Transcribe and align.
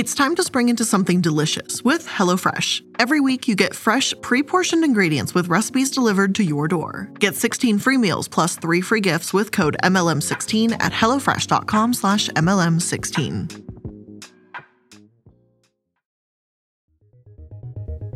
It's 0.00 0.14
time 0.14 0.34
to 0.36 0.42
spring 0.42 0.70
into 0.70 0.86
something 0.86 1.20
delicious 1.20 1.84
with 1.84 2.08
HelloFresh. 2.08 2.80
Every 2.98 3.20
week 3.20 3.46
you 3.46 3.54
get 3.54 3.76
fresh, 3.76 4.14
pre-portioned 4.22 4.82
ingredients 4.82 5.34
with 5.34 5.48
recipes 5.48 5.90
delivered 5.90 6.34
to 6.36 6.42
your 6.42 6.68
door. 6.68 7.10
Get 7.18 7.34
16 7.34 7.78
free 7.78 7.98
meals 7.98 8.26
plus 8.26 8.56
3 8.56 8.80
free 8.80 9.02
gifts 9.02 9.34
with 9.34 9.52
code 9.52 9.76
MLM16 9.84 10.72
at 10.82 10.92
HelloFresh.com 10.92 11.92
slash 11.92 12.30
MLM16. 12.30 13.62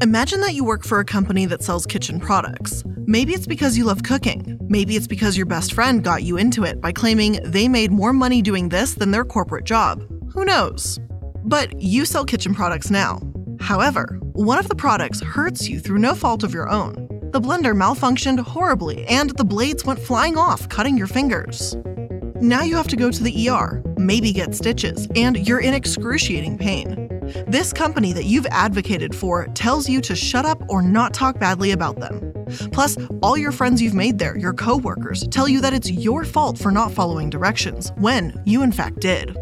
Imagine 0.03 0.41
that 0.41 0.55
you 0.55 0.65
work 0.65 0.85
for 0.85 1.01
a 1.01 1.05
company 1.05 1.45
that 1.45 1.63
sells 1.63 1.85
kitchen 1.85 2.19
products. 2.19 2.83
Maybe 3.05 3.35
it's 3.35 3.47
because 3.47 3.77
you 3.77 3.85
love 3.85 4.03
cooking. 4.03 4.59
Maybe 4.63 4.97
it's 4.97 5.07
because 5.07 5.37
your 5.37 5.45
best 5.45 5.75
friend 5.75 6.03
got 6.03 6.23
you 6.23 6.39
into 6.39 6.65
it 6.65 6.81
by 6.81 6.93
claiming 6.93 7.41
they 7.45 7.69
made 7.69 7.91
more 7.93 8.15
money 8.15 8.41
doing 8.41 8.71
this 8.71 8.95
than 8.95 9.11
their 9.11 9.27
corporate 9.27 9.67
job. 9.67 10.03
Who 10.33 10.47
knows? 10.47 10.99
But 11.45 11.81
you 11.81 12.07
sell 12.07 12.25
kitchen 12.25 12.55
products 12.55 12.91
now. 12.91 13.21
However, 13.61 14.19
one 14.33 14.59
of 14.59 14.69
the 14.69 14.75
products 14.75 15.21
hurts 15.21 15.69
you 15.69 15.79
through 15.79 15.99
no 15.99 16.15
fault 16.15 16.43
of 16.43 16.55
your 16.55 16.69
own. 16.71 17.09
The 17.33 17.41
blender 17.41 17.75
malfunctioned 17.75 18.41
horribly 18.41 19.07
and 19.07 19.31
the 19.37 19.45
blades 19.45 19.85
went 19.85 19.99
flying 19.99 20.39
off, 20.39 20.69
cutting 20.71 20.97
your 20.97 21.07
fingers. 21.07 21.77
Now 22.41 22.63
you 22.63 22.77
have 22.77 22.89
to 22.89 22.97
go 22.97 23.11
to 23.11 23.23
the 23.23 23.49
ER, 23.49 23.83
maybe 23.99 24.33
get 24.33 24.55
stitches, 24.55 25.07
and 25.15 25.47
you're 25.47 25.61
in 25.61 25.75
excruciating 25.75 26.57
pain. 26.59 27.09
This 27.47 27.73
company 27.73 28.13
that 28.15 28.25
you've 28.25 28.47
advocated 28.47 29.15
for 29.15 29.47
tells 29.49 29.89
you 29.89 30.01
to 30.03 30.17
shut 30.17 30.47
up 30.47 30.63
or 30.69 30.83
not 30.83 31.13
talk 31.13 31.39
badly 31.39 31.73
about 31.73 32.01
them. 32.01 32.33
Plus, 32.73 32.97
all 33.23 33.37
your 33.37 33.53
friends 33.53 33.81
you've 33.83 33.95
made 33.95 34.19
there, 34.19 34.37
your 34.37 34.53
coworkers, 34.53 35.27
tell 35.29 35.49
you 35.49 35.61
that 35.61 35.75
it's 35.75 35.91
your 35.91 36.25
fault 36.25 36.59
for 36.59 36.71
not 36.71 36.93
following 36.93 37.31
directions, 37.31 37.93
when 37.97 38.43
you 38.45 38.63
in 38.63 38.73
fact 38.73 39.01
did. 39.01 39.37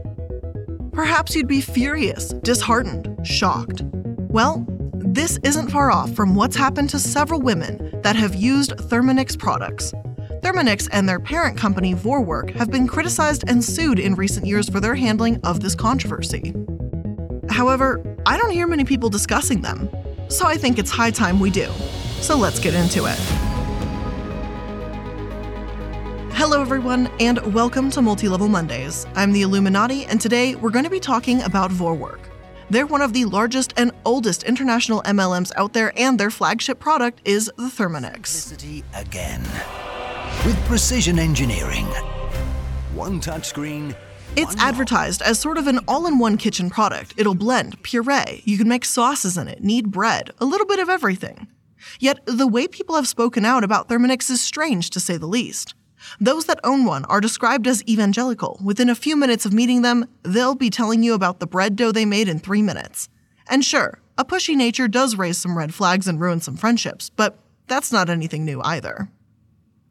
Perhaps 0.92 1.34
you'd 1.34 1.48
be 1.48 1.62
furious, 1.62 2.28
disheartened, 2.42 3.16
shocked. 3.26 3.82
Well, 4.28 4.66
this 4.94 5.38
isn't 5.42 5.70
far 5.70 5.90
off 5.90 6.12
from 6.12 6.34
what's 6.34 6.54
happened 6.54 6.90
to 6.90 6.98
several 6.98 7.40
women 7.40 8.02
that 8.02 8.14
have 8.14 8.34
used 8.34 8.72
Thermomix 8.72 9.38
products. 9.38 9.94
Thermomix 10.42 10.88
and 10.92 11.08
their 11.08 11.18
parent 11.18 11.56
company 11.56 11.94
Vorwerk 11.94 12.50
have 12.56 12.70
been 12.70 12.86
criticized 12.86 13.44
and 13.48 13.64
sued 13.64 13.98
in 13.98 14.16
recent 14.16 14.46
years 14.46 14.68
for 14.68 14.80
their 14.80 14.94
handling 14.94 15.40
of 15.44 15.60
this 15.60 15.74
controversy. 15.74 16.54
However, 17.48 18.04
I 18.26 18.36
don't 18.36 18.50
hear 18.50 18.66
many 18.66 18.84
people 18.84 19.08
discussing 19.08 19.62
them, 19.62 19.88
so 20.28 20.46
I 20.46 20.58
think 20.58 20.78
it's 20.78 20.90
high 20.90 21.10
time 21.10 21.40
we 21.40 21.50
do. 21.50 21.70
So 22.20 22.36
let's 22.36 22.58
get 22.58 22.74
into 22.74 23.06
it. 23.06 23.51
Hello, 26.44 26.60
everyone, 26.60 27.08
and 27.20 27.38
welcome 27.54 27.88
to 27.92 28.02
Multi 28.02 28.28
Level 28.28 28.48
Mondays. 28.48 29.06
I'm 29.14 29.32
the 29.32 29.42
Illuminati, 29.42 30.06
and 30.06 30.20
today 30.20 30.56
we're 30.56 30.70
going 30.70 30.84
to 30.84 30.90
be 30.90 30.98
talking 30.98 31.40
about 31.42 31.70
Vorwerk. 31.70 32.18
They're 32.68 32.84
one 32.84 33.00
of 33.00 33.12
the 33.12 33.26
largest 33.26 33.72
and 33.76 33.92
oldest 34.04 34.42
international 34.42 35.02
MLMs 35.02 35.52
out 35.54 35.72
there, 35.72 35.92
and 35.96 36.18
their 36.18 36.30
flagship 36.30 36.80
product 36.80 37.20
is 37.24 37.46
the 37.56 37.68
Thermomix. 37.68 38.52
Again, 38.92 39.40
with 40.44 40.58
precision 40.64 41.20
engineering, 41.20 41.86
one 42.92 43.20
touchscreen. 43.20 43.94
It's 44.34 44.56
advertised 44.56 45.22
as 45.22 45.38
sort 45.38 45.58
of 45.58 45.68
an 45.68 45.78
all 45.86 46.08
in 46.08 46.18
one 46.18 46.36
kitchen 46.38 46.70
product. 46.70 47.14
It'll 47.16 47.36
blend, 47.36 47.80
puree, 47.84 48.42
you 48.44 48.58
can 48.58 48.66
make 48.66 48.84
sauces 48.84 49.38
in 49.38 49.46
it, 49.46 49.62
knead 49.62 49.92
bread, 49.92 50.32
a 50.40 50.44
little 50.44 50.66
bit 50.66 50.80
of 50.80 50.88
everything. 50.88 51.46
Yet, 52.00 52.18
the 52.26 52.48
way 52.48 52.66
people 52.66 52.96
have 52.96 53.06
spoken 53.06 53.44
out 53.44 53.62
about 53.62 53.88
Thermomix 53.88 54.28
is 54.28 54.40
strange 54.40 54.90
to 54.90 54.98
say 54.98 55.16
the 55.16 55.26
least. 55.26 55.76
Those 56.20 56.46
that 56.46 56.60
own 56.64 56.84
one 56.84 57.04
are 57.06 57.20
described 57.20 57.66
as 57.66 57.82
evangelical. 57.88 58.60
Within 58.62 58.88
a 58.88 58.94
few 58.94 59.16
minutes 59.16 59.46
of 59.46 59.52
meeting 59.52 59.82
them, 59.82 60.06
they'll 60.22 60.54
be 60.54 60.70
telling 60.70 61.02
you 61.02 61.14
about 61.14 61.40
the 61.40 61.46
bread 61.46 61.76
dough 61.76 61.92
they 61.92 62.04
made 62.04 62.28
in 62.28 62.38
three 62.38 62.62
minutes. 62.62 63.08
And 63.48 63.64
sure, 63.64 64.00
a 64.16 64.24
pushy 64.24 64.56
nature 64.56 64.88
does 64.88 65.16
raise 65.16 65.38
some 65.38 65.58
red 65.58 65.74
flags 65.74 66.06
and 66.06 66.20
ruin 66.20 66.40
some 66.40 66.56
friendships, 66.56 67.10
but 67.10 67.38
that's 67.66 67.92
not 67.92 68.10
anything 68.10 68.44
new 68.44 68.60
either. 68.62 69.08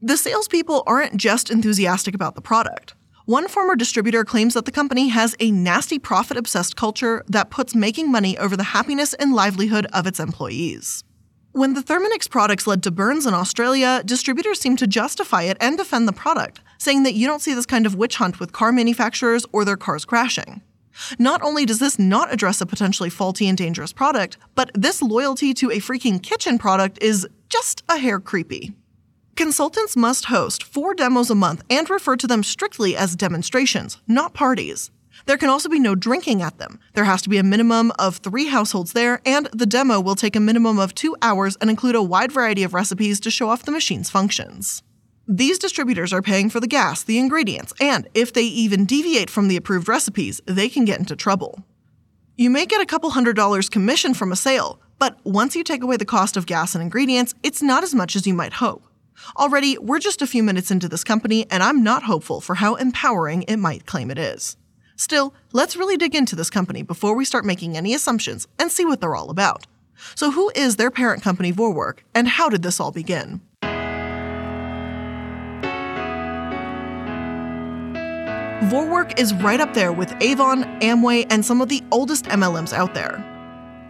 The 0.02 0.18
salespeople 0.18 0.84
aren't 0.88 1.18
just 1.18 1.52
enthusiastic 1.52 2.16
about 2.16 2.36
the 2.36 2.42
product. 2.42 2.96
One 3.26 3.48
former 3.48 3.76
distributor 3.76 4.26
claims 4.26 4.56
that 4.56 4.66
the 4.66 4.72
company 4.72 5.10
has 5.10 5.36
a 5.40 5.52
nasty 5.52 6.00
profit 6.00 6.38
obsessed 6.38 6.76
culture 6.76 7.24
that 7.28 7.52
puts 7.52 7.76
making 7.76 8.12
money 8.12 8.38
over 8.38 8.58
the 8.58 8.64
happiness 8.64 9.14
and 9.14 9.34
livelihood 9.34 9.86
of 9.94 10.08
its 10.08 10.20
employees. 10.20 11.04
When 11.54 11.74
the 11.74 11.82
Thermomix 11.82 12.30
products 12.30 12.66
led 12.66 12.82
to 12.84 12.92
burns 12.92 13.26
in 13.26 13.34
Australia, 13.34 14.02
distributors 14.06 14.62
seemed 14.62 14.80
to 14.80 14.88
justify 14.88 15.44
it 15.44 15.58
and 15.60 15.78
defend 15.78 16.08
the 16.08 16.14
product, 16.14 16.62
saying 16.78 17.04
that 17.04 17.14
you 17.14 17.28
don't 17.28 17.42
see 17.42 17.54
this 17.54 17.66
kind 17.66 17.86
of 17.86 17.96
witch 17.96 18.16
hunt 18.16 18.40
with 18.40 18.54
car 18.54 18.72
manufacturers 18.72 19.46
or 19.52 19.66
their 19.66 19.76
cars 19.76 20.06
crashing. 20.06 20.62
Not 21.20 21.42
only 21.42 21.66
does 21.66 21.80
this 21.80 22.00
not 22.00 22.32
address 22.34 22.62
a 22.62 22.66
potentially 22.66 23.10
faulty 23.10 23.50
and 23.50 23.58
dangerous 23.58 23.92
product, 23.92 24.38
but 24.56 24.72
this 24.74 25.02
loyalty 25.02 25.54
to 25.56 25.72
a 25.72 25.80
freaking 25.80 26.24
kitchen 26.24 26.58
product 26.58 26.98
is 27.02 27.28
just 27.50 27.84
a 27.90 27.98
hair 27.98 28.22
creepy. 28.22 28.74
Consultants 29.36 29.98
must 29.98 30.26
host 30.26 30.64
four 30.64 30.94
demos 30.94 31.30
a 31.30 31.36
month 31.36 31.64
and 31.70 31.90
refer 31.90 32.16
to 32.16 32.28
them 32.28 32.44
strictly 32.44 32.96
as 32.96 33.18
demonstrations, 33.18 33.98
not 34.08 34.34
parties. 34.34 34.90
There 35.26 35.38
can 35.38 35.50
also 35.50 35.70
be 35.70 35.80
no 35.80 35.96
drinking 35.96 36.42
at 36.42 36.58
them. 36.58 36.80
There 36.94 37.04
has 37.04 37.22
to 37.24 37.30
be 37.30 37.38
a 37.38 37.44
minimum 37.44 37.92
of 38.00 38.18
three 38.18 38.48
households 38.48 38.94
there, 38.94 39.22
and 39.26 39.48
the 39.54 39.66
demo 39.66 40.00
will 40.00 40.16
take 40.16 40.36
a 40.36 40.40
minimum 40.40 40.80
of 40.80 40.96
two 40.96 41.16
hours 41.22 41.58
and 41.62 41.70
include 41.70 41.96
a 41.96 42.04
wide 42.04 42.32
variety 42.32 42.64
of 42.64 42.74
recipes 42.74 43.20
to 43.22 43.32
show 43.32 43.50
off 43.50 43.64
the 43.64 43.72
machine's 43.72 44.10
functions. 44.10 44.84
These 45.28 45.60
distributors 45.60 46.12
are 46.12 46.22
paying 46.22 46.50
for 46.50 46.60
the 46.60 46.68
gas, 46.68 47.04
the 47.04 47.20
ingredients, 47.20 47.74
and 47.80 48.08
if 48.14 48.34
they 48.34 48.44
even 48.44 48.86
deviate 48.86 49.30
from 49.30 49.48
the 49.48 49.56
approved 49.56 49.88
recipes, 49.88 50.42
they 50.46 50.68
can 50.68 50.84
get 50.84 51.00
into 51.00 51.16
trouble. 51.16 51.64
You 52.36 52.50
may 52.50 52.66
get 52.66 52.82
a 52.82 52.86
couple 52.86 53.12
hundred 53.12 53.36
dollars 53.36 53.70
commission 53.70 54.14
from 54.14 54.32
a 54.32 54.36
sale, 54.36 54.82
but 54.98 55.18
once 55.24 55.56
you 55.56 55.64
take 55.64 55.84
away 55.84 55.98
the 55.98 56.06
cost 56.06 56.36
of 56.38 56.46
gas 56.46 56.76
and 56.76 56.82
ingredients, 56.82 57.34
it's 57.44 57.62
not 57.62 57.84
as 57.84 57.96
much 57.96 58.16
as 58.16 58.26
you 58.26 58.34
might 58.34 58.54
hope. 58.54 58.84
Already, 59.38 59.78
we're 59.78 60.00
just 60.00 60.22
a 60.22 60.28
few 60.28 60.42
minutes 60.44 60.72
into 60.72 60.90
this 60.90 61.04
company, 61.04 61.46
and 61.52 61.62
I'm 61.62 61.84
not 61.84 62.04
hopeful 62.04 62.42
for 62.42 62.56
how 62.56 62.76
empowering 62.76 63.44
it 63.44 63.58
might 63.58 63.86
claim 63.86 64.10
it 64.10 64.18
is. 64.18 64.58
Still, 65.02 65.34
let's 65.52 65.76
really 65.76 65.98
dig 65.98 66.14
into 66.14 66.36
this 66.36 66.52
company 66.52 66.84
before 66.84 67.16
we 67.16 67.26
start 67.26 67.44
making 67.44 67.76
any 67.76 67.96
assumptions 67.96 68.48
and 68.60 68.72
see 68.72 68.86
what 68.86 69.02
they're 69.02 69.16
all 69.16 69.32
about. 69.32 69.66
So, 70.14 70.30
who 70.30 70.52
is 70.54 70.76
their 70.76 70.92
parent 70.92 71.24
company 71.24 71.52
Vorwerk, 71.52 72.02
and 72.14 72.28
how 72.28 72.50
did 72.50 72.62
this 72.62 72.80
all 72.80 72.92
begin? 72.92 73.42
Vorwerk 78.70 79.20
is 79.20 79.34
right 79.34 79.60
up 79.60 79.74
there 79.74 79.92
with 79.92 80.14
Avon, 80.22 80.66
Amway, 80.82 81.26
and 81.32 81.44
some 81.44 81.62
of 81.62 81.70
the 81.70 81.82
oldest 81.92 82.26
MLMs 82.26 82.72
out 82.72 82.94
there. 82.94 83.26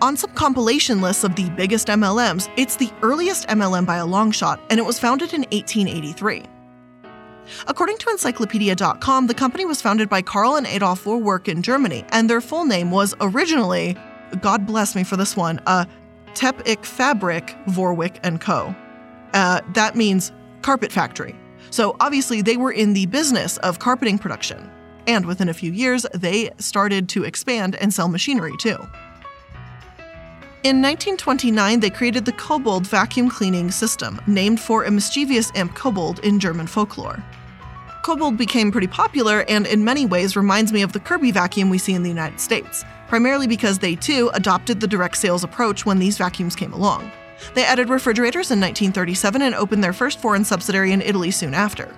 On 0.02 0.16
some 0.16 0.32
compilation 0.32 1.02
lists 1.02 1.26
of 1.26 1.36
the 1.36 1.50
biggest 1.58 1.90
MLMs, 1.90 2.50
it's 2.56 2.78
the 2.78 2.90
earliest 3.02 3.50
MLM 3.50 3.86
by 3.86 3.98
a 3.98 4.06
long 4.06 4.32
shot, 4.32 4.62
and 4.70 4.80
it 4.80 4.86
was 4.86 4.98
founded 4.98 5.34
in 5.34 5.42
1883. 5.52 6.46
According 7.68 7.98
to 8.00 8.10
Encyclopedia.com, 8.10 9.28
the 9.28 9.34
company 9.34 9.66
was 9.66 9.82
founded 9.82 10.10
by 10.10 10.22
Karl 10.22 10.56
and 10.56 10.68
Adolf 10.68 11.04
Vorwerk 11.04 11.48
in 11.48 11.62
Germany, 11.62 12.06
and 12.10 12.30
their 12.30 12.42
full 12.42 12.66
name 12.66 12.92
was 12.92 13.16
originally, 13.22 13.96
God 14.42 14.66
bless 14.66 14.96
me 14.96 15.04
for 15.04 15.18
this 15.18 15.36
one, 15.36 15.60
uh, 15.66 15.86
Tep 16.34 16.66
Fabrik 16.66 17.66
Vorwerk 17.66 18.18
and 18.24 18.40
Co. 18.40 18.76
Uh, 19.34 19.62
that 19.74 19.96
means 19.96 20.32
carpet 20.62 20.92
factory. 20.92 21.36
So 21.70 21.96
obviously 22.00 22.42
they 22.42 22.58
were 22.58 22.72
in 22.72 22.94
the 22.94 23.06
business 23.08 23.58
of 23.58 23.80
carpeting 23.80 24.18
production. 24.18 24.70
And 25.08 25.26
within 25.26 25.50
a 25.50 25.54
few 25.54 25.72
years, 25.72 26.06
they 26.14 26.52
started 26.58 27.10
to 27.10 27.24
expand 27.24 27.76
and 27.78 27.94
sell 27.94 28.08
machinery 28.08 28.54
too. 28.60 28.78
In 30.64 30.80
1929, 30.80 31.80
they 31.80 31.90
created 31.90 32.26
the 32.26 32.34
Kobold 32.34 32.86
vacuum 32.86 33.30
cleaning 33.30 33.72
system, 33.72 34.22
named 34.28 34.60
for 34.60 34.84
a 34.84 34.92
mischievous 34.92 35.52
imp 35.56 35.74
kobold 35.74 36.20
in 36.20 36.40
German 36.40 36.68
folklore. 36.68 37.24
Kobold 38.04 38.36
became 38.36 38.72
pretty 38.72 38.88
popular 38.88 39.46
and 39.48 39.68
in 39.68 39.86
many 39.86 40.08
ways 40.08 40.36
reminds 40.36 40.74
me 40.74 40.82
of 40.82 40.92
the 40.92 41.00
Kirby 41.00 41.30
vacuum 41.32 41.70
we 41.70 41.78
see 41.78 41.94
in 41.94 42.02
the 42.02 42.10
United 42.10 42.40
States, 42.40 42.84
primarily 43.08 43.46
because 43.46 43.78
they 43.78 43.96
too 43.96 44.32
adopted 44.34 44.80
the 44.80 44.88
direct 44.88 45.18
sales 45.18 45.44
approach 45.44 45.86
when 45.86 46.00
these 46.00 46.18
vacuums 46.18 46.56
came 46.56 46.74
along. 46.74 47.12
They 47.54 47.64
added 47.64 47.90
refrigerators 47.90 48.50
in 48.50 48.60
1937 48.60 49.44
and 49.44 49.54
opened 49.54 49.84
their 49.84 49.94
first 49.94 50.20
foreign 50.20 50.44
subsidiary 50.44 50.94
in 50.94 51.02
Italy 51.02 51.30
soon 51.30 51.54
after. 51.54 51.96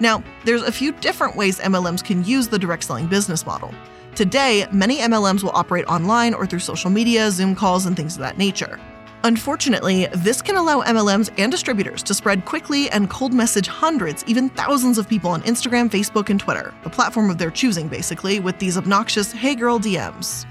Now, 0.00 0.24
there's 0.44 0.62
a 0.62 0.72
few 0.72 0.92
different 0.92 1.36
ways 1.36 1.60
MLMs 1.60 2.02
can 2.02 2.24
use 2.24 2.48
the 2.48 2.58
direct 2.58 2.84
selling 2.84 3.06
business 3.06 3.44
model. 3.44 3.74
Today, 4.14 4.66
many 4.72 4.98
MLMs 4.98 5.42
will 5.42 5.52
operate 5.54 5.84
online 5.86 6.32
or 6.32 6.46
through 6.46 6.58
social 6.60 6.90
media, 6.90 7.30
Zoom 7.30 7.54
calls, 7.54 7.84
and 7.84 7.96
things 7.96 8.14
of 8.14 8.20
that 8.20 8.38
nature. 8.38 8.80
Unfortunately, 9.24 10.06
this 10.14 10.42
can 10.42 10.56
allow 10.56 10.82
MLMs 10.82 11.30
and 11.38 11.52
distributors 11.52 12.02
to 12.02 12.14
spread 12.14 12.44
quickly 12.44 12.90
and 12.90 13.08
cold 13.08 13.32
message 13.32 13.68
hundreds, 13.68 14.24
even 14.26 14.48
thousands 14.50 14.98
of 14.98 15.08
people 15.08 15.30
on 15.30 15.42
Instagram, 15.42 15.88
Facebook, 15.88 16.28
and 16.28 16.40
Twitter, 16.40 16.74
the 16.82 16.90
platform 16.90 17.30
of 17.30 17.38
their 17.38 17.50
choosing 17.50 17.88
basically, 17.88 18.40
with 18.40 18.58
these 18.58 18.76
obnoxious 18.76 19.30
Hey 19.30 19.54
Girl 19.54 19.78
DMs. 19.78 20.46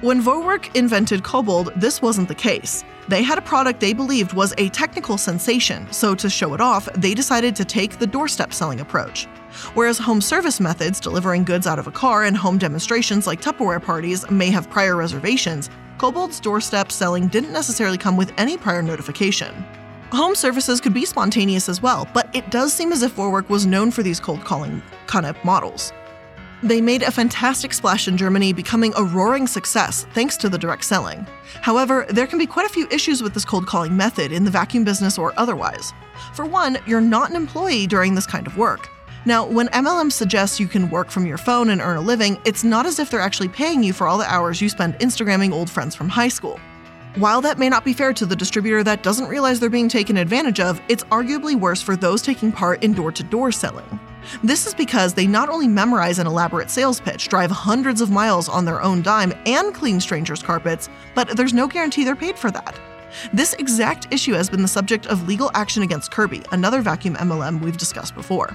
When 0.00 0.22
Vorwerk 0.22 0.72
invented 0.76 1.24
Kobold, 1.24 1.72
this 1.74 2.00
wasn't 2.00 2.28
the 2.28 2.34
case. 2.34 2.84
They 3.08 3.20
had 3.20 3.36
a 3.36 3.42
product 3.42 3.80
they 3.80 3.92
believed 3.92 4.32
was 4.32 4.54
a 4.56 4.68
technical 4.68 5.18
sensation, 5.18 5.90
so 5.90 6.14
to 6.14 6.30
show 6.30 6.54
it 6.54 6.60
off, 6.60 6.88
they 6.92 7.14
decided 7.14 7.56
to 7.56 7.64
take 7.64 7.98
the 7.98 8.06
doorstep 8.06 8.52
selling 8.52 8.78
approach. 8.78 9.24
Whereas 9.74 9.98
home 9.98 10.20
service 10.20 10.60
methods, 10.60 11.00
delivering 11.00 11.42
goods 11.42 11.66
out 11.66 11.80
of 11.80 11.88
a 11.88 11.90
car, 11.90 12.22
and 12.22 12.36
home 12.36 12.58
demonstrations 12.58 13.26
like 13.26 13.40
Tupperware 13.40 13.82
parties 13.82 14.30
may 14.30 14.50
have 14.50 14.70
prior 14.70 14.94
reservations, 14.94 15.68
Kobold's 15.98 16.38
doorstep 16.38 16.92
selling 16.92 17.26
didn't 17.26 17.52
necessarily 17.52 17.98
come 17.98 18.16
with 18.16 18.32
any 18.38 18.56
prior 18.56 18.82
notification. 18.82 19.52
Home 20.12 20.36
services 20.36 20.80
could 20.80 20.94
be 20.94 21.06
spontaneous 21.06 21.68
as 21.68 21.82
well, 21.82 22.06
but 22.14 22.30
it 22.36 22.52
does 22.52 22.72
seem 22.72 22.92
as 22.92 23.02
if 23.02 23.16
Vorwerk 23.16 23.48
was 23.48 23.66
known 23.66 23.90
for 23.90 24.04
these 24.04 24.20
cold 24.20 24.44
calling 24.44 24.80
kind 25.08 25.26
of 25.26 25.44
models. 25.44 25.92
They 26.62 26.80
made 26.80 27.02
a 27.02 27.12
fantastic 27.12 27.72
splash 27.72 28.08
in 28.08 28.16
Germany, 28.16 28.52
becoming 28.52 28.92
a 28.96 29.04
roaring 29.04 29.46
success 29.46 30.06
thanks 30.12 30.36
to 30.38 30.48
the 30.48 30.58
direct 30.58 30.84
selling. 30.84 31.24
However, 31.62 32.04
there 32.10 32.26
can 32.26 32.38
be 32.38 32.46
quite 32.46 32.66
a 32.66 32.72
few 32.72 32.88
issues 32.90 33.22
with 33.22 33.32
this 33.32 33.44
cold 33.44 33.66
calling 33.68 33.96
method 33.96 34.32
in 34.32 34.42
the 34.44 34.50
vacuum 34.50 34.82
business 34.82 35.18
or 35.18 35.32
otherwise. 35.36 35.92
For 36.34 36.44
one, 36.44 36.78
you're 36.84 37.00
not 37.00 37.30
an 37.30 37.36
employee 37.36 37.86
during 37.86 38.16
this 38.16 38.26
kind 38.26 38.46
of 38.48 38.58
work. 38.58 38.88
Now, 39.24 39.46
when 39.46 39.68
MLM 39.68 40.10
suggests 40.10 40.58
you 40.58 40.66
can 40.66 40.90
work 40.90 41.10
from 41.10 41.26
your 41.26 41.38
phone 41.38 41.70
and 41.70 41.80
earn 41.80 41.96
a 41.96 42.00
living, 42.00 42.40
it's 42.44 42.64
not 42.64 42.86
as 42.86 42.98
if 42.98 43.08
they're 43.08 43.20
actually 43.20 43.50
paying 43.50 43.84
you 43.84 43.92
for 43.92 44.08
all 44.08 44.18
the 44.18 44.28
hours 44.28 44.60
you 44.60 44.68
spend 44.68 44.94
Instagramming 44.98 45.52
old 45.52 45.70
friends 45.70 45.94
from 45.94 46.08
high 46.08 46.28
school. 46.28 46.58
While 47.16 47.40
that 47.42 47.58
may 47.58 47.68
not 47.68 47.84
be 47.84 47.92
fair 47.92 48.12
to 48.14 48.26
the 48.26 48.36
distributor 48.36 48.82
that 48.82 49.04
doesn't 49.04 49.28
realize 49.28 49.60
they're 49.60 49.70
being 49.70 49.88
taken 49.88 50.16
advantage 50.16 50.58
of, 50.58 50.80
it's 50.88 51.04
arguably 51.04 51.54
worse 51.54 51.82
for 51.82 51.94
those 51.94 52.20
taking 52.20 52.50
part 52.50 52.82
in 52.82 52.94
door 52.94 53.12
to 53.12 53.22
door 53.22 53.52
selling. 53.52 54.00
This 54.42 54.66
is 54.66 54.74
because 54.74 55.14
they 55.14 55.26
not 55.26 55.48
only 55.48 55.68
memorize 55.68 56.18
an 56.18 56.26
elaborate 56.26 56.70
sales 56.70 57.00
pitch, 57.00 57.28
drive 57.28 57.50
hundreds 57.50 58.00
of 58.00 58.10
miles 58.10 58.48
on 58.48 58.64
their 58.64 58.82
own 58.82 59.02
dime, 59.02 59.32
and 59.46 59.74
clean 59.74 60.00
strangers' 60.00 60.42
carpets, 60.42 60.88
but 61.14 61.36
there's 61.36 61.54
no 61.54 61.66
guarantee 61.66 62.04
they're 62.04 62.16
paid 62.16 62.38
for 62.38 62.50
that. 62.50 62.78
This 63.32 63.54
exact 63.54 64.12
issue 64.12 64.34
has 64.34 64.50
been 64.50 64.62
the 64.62 64.68
subject 64.68 65.06
of 65.06 65.26
legal 65.26 65.50
action 65.54 65.82
against 65.82 66.10
Kirby, 66.10 66.42
another 66.52 66.82
vacuum 66.82 67.16
MLM 67.16 67.60
we've 67.60 67.76
discussed 67.76 68.14
before. 68.14 68.54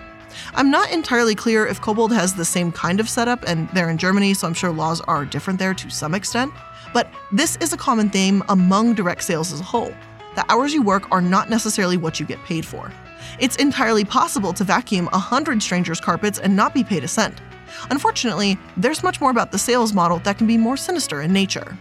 I'm 0.56 0.72
not 0.72 0.92
entirely 0.92 1.36
clear 1.36 1.66
if 1.66 1.82
Kobold 1.82 2.12
has 2.14 2.34
the 2.34 2.46
same 2.46 2.72
kind 2.72 3.00
of 3.00 3.10
setup, 3.10 3.44
and 3.48 3.70
they're 3.70 3.90
in 3.90 3.98
Germany, 3.98 4.34
so 4.34 4.48
I'm 4.48 4.54
sure 4.54 4.72
laws 4.72 5.02
are 5.02 5.26
different 5.26 5.60
there 5.60 5.74
to 5.74 5.90
some 5.90 6.14
extent, 6.14 6.54
but 6.94 7.10
this 7.32 7.56
is 7.58 7.74
a 7.74 7.78
common 7.78 8.10
theme 8.10 8.44
among 8.50 8.94
direct 8.94 9.24
sales 9.24 9.52
as 9.52 9.60
a 9.60 9.64
whole. 9.64 9.94
The 10.36 10.46
hours 10.52 10.74
you 10.74 10.82
work 10.82 11.12
are 11.12 11.22
not 11.22 11.50
necessarily 11.50 11.98
what 11.98 12.20
you 12.20 12.26
get 12.26 12.44
paid 12.44 12.66
for. 12.66 12.92
It's 13.40 13.56
entirely 13.58 14.06
possible 14.06 14.54
to 14.54 14.64
vacuum 14.64 15.06
100 15.08 15.62
strangers' 15.62 16.00
carpets 16.00 16.40
and 16.40 16.56
not 16.56 16.74
be 16.74 16.84
paid 16.84 17.04
a 17.04 17.08
cent. 17.08 17.42
Unfortunately, 17.90 18.58
there's 18.78 19.04
much 19.04 19.20
more 19.20 19.32
about 19.32 19.52
the 19.52 19.58
sales 19.58 19.94
model 19.94 20.20
that 20.20 20.38
can 20.38 20.48
be 20.48 20.58
more 20.58 20.78
sinister 20.78 21.22
in 21.22 21.34
nature. 21.34 21.78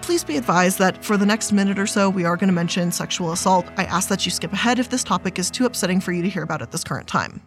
Please 0.00 0.24
be 0.24 0.36
advised 0.36 0.78
that 0.78 1.04
for 1.04 1.16
the 1.16 1.26
next 1.26 1.52
minute 1.52 1.78
or 1.78 1.86
so, 1.86 2.10
we 2.10 2.24
are 2.24 2.36
going 2.36 2.48
to 2.48 2.54
mention 2.54 2.90
sexual 2.90 3.32
assault. 3.32 3.66
I 3.76 3.84
ask 3.84 4.08
that 4.08 4.24
you 4.24 4.32
skip 4.32 4.52
ahead 4.52 4.78
if 4.78 4.88
this 4.88 5.04
topic 5.04 5.38
is 5.38 5.50
too 5.50 5.64
upsetting 5.64 6.00
for 6.00 6.12
you 6.12 6.22
to 6.22 6.28
hear 6.28 6.42
about 6.42 6.60
at 6.60 6.72
this 6.72 6.82
current 6.82 7.06
time. 7.06 7.40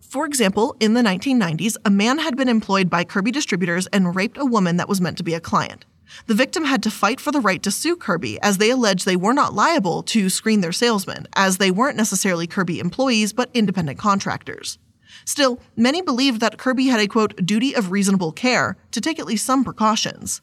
For 0.00 0.24
example, 0.24 0.74
in 0.80 0.94
the 0.94 1.02
1990s, 1.02 1.76
a 1.84 1.90
man 1.90 2.18
had 2.18 2.36
been 2.36 2.48
employed 2.48 2.88
by 2.88 3.04
Kirby 3.04 3.32
distributors 3.32 3.86
and 3.88 4.14
raped 4.14 4.38
a 4.38 4.46
woman 4.46 4.76
that 4.78 4.88
was 4.88 5.00
meant 5.00 5.18
to 5.18 5.24
be 5.24 5.34
a 5.34 5.40
client. 5.40 5.84
The 6.26 6.34
victim 6.34 6.64
had 6.64 6.82
to 6.84 6.90
fight 6.90 7.20
for 7.20 7.32
the 7.32 7.40
right 7.40 7.62
to 7.62 7.70
sue 7.70 7.96
Kirby 7.96 8.40
as 8.40 8.58
they 8.58 8.70
alleged 8.70 9.04
they 9.04 9.16
were 9.16 9.32
not 9.32 9.54
liable 9.54 10.02
to 10.04 10.28
screen 10.28 10.60
their 10.60 10.72
salesmen, 10.72 11.26
as 11.34 11.58
they 11.58 11.70
weren't 11.70 11.96
necessarily 11.96 12.46
Kirby 12.46 12.80
employees 12.80 13.32
but 13.32 13.50
independent 13.54 13.98
contractors. 13.98 14.78
Still, 15.24 15.60
many 15.76 16.02
believed 16.02 16.40
that 16.40 16.58
Kirby 16.58 16.86
had 16.86 17.00
a 17.00 17.08
quote, 17.08 17.44
duty 17.44 17.74
of 17.74 17.90
reasonable 17.90 18.32
care 18.32 18.76
to 18.92 19.00
take 19.00 19.18
at 19.18 19.26
least 19.26 19.46
some 19.46 19.64
precautions. 19.64 20.42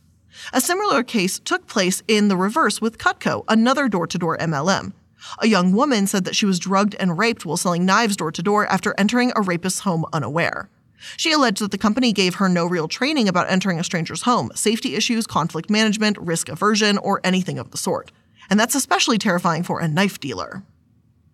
A 0.52 0.62
similar 0.62 1.04
case 1.04 1.40
took 1.40 1.68
place 1.68 2.02
in 2.08 2.28
the 2.28 2.38
reverse 2.38 2.82
with 2.82 2.98
Cutco, 2.98 3.44
another 3.48 3.88
door 3.88 4.08
to 4.08 4.18
door 4.18 4.38
MLM. 4.38 4.94
A 5.40 5.48
young 5.48 5.72
woman 5.72 6.08
said 6.08 6.26
that 6.26 6.36
she 6.36 6.46
was 6.46 6.60
drugged 6.60 6.96
and 6.96 7.18
raped 7.18 7.46
while 7.46 7.58
selling 7.58 7.86
knives 7.86 8.18
door 8.18 8.32
to 8.32 8.44
door 8.44 8.68
after 8.68 8.94
entering 8.98 9.32
a 9.36 9.42
rapist's 9.42 9.82
home 9.82 10.06
unaware. 10.12 10.70
She 11.18 11.32
alleged 11.32 11.62
that 11.62 11.72
the 11.72 11.78
company 11.78 12.14
gave 12.14 12.36
her 12.36 12.50
no 12.50 12.66
real 12.66 12.88
training 12.88 13.28
about 13.28 13.50
entering 13.50 13.80
a 13.80 13.84
stranger's 13.84 14.24
home, 14.24 14.52
safety 14.56 14.96
issues, 14.96 15.28
conflict 15.28 15.70
management, 15.70 16.18
risk 16.18 16.50
aversion, 16.50 16.98
or 16.98 17.22
anything 17.24 17.60
of 17.60 17.72
the 17.72 17.78
sort. 17.78 18.12
And 18.50 18.60
that's 18.60 18.76
especially 18.76 19.18
terrifying 19.18 19.64
for 19.64 19.80
a 19.80 19.88
knife 19.88 20.20
dealer. 20.20 20.64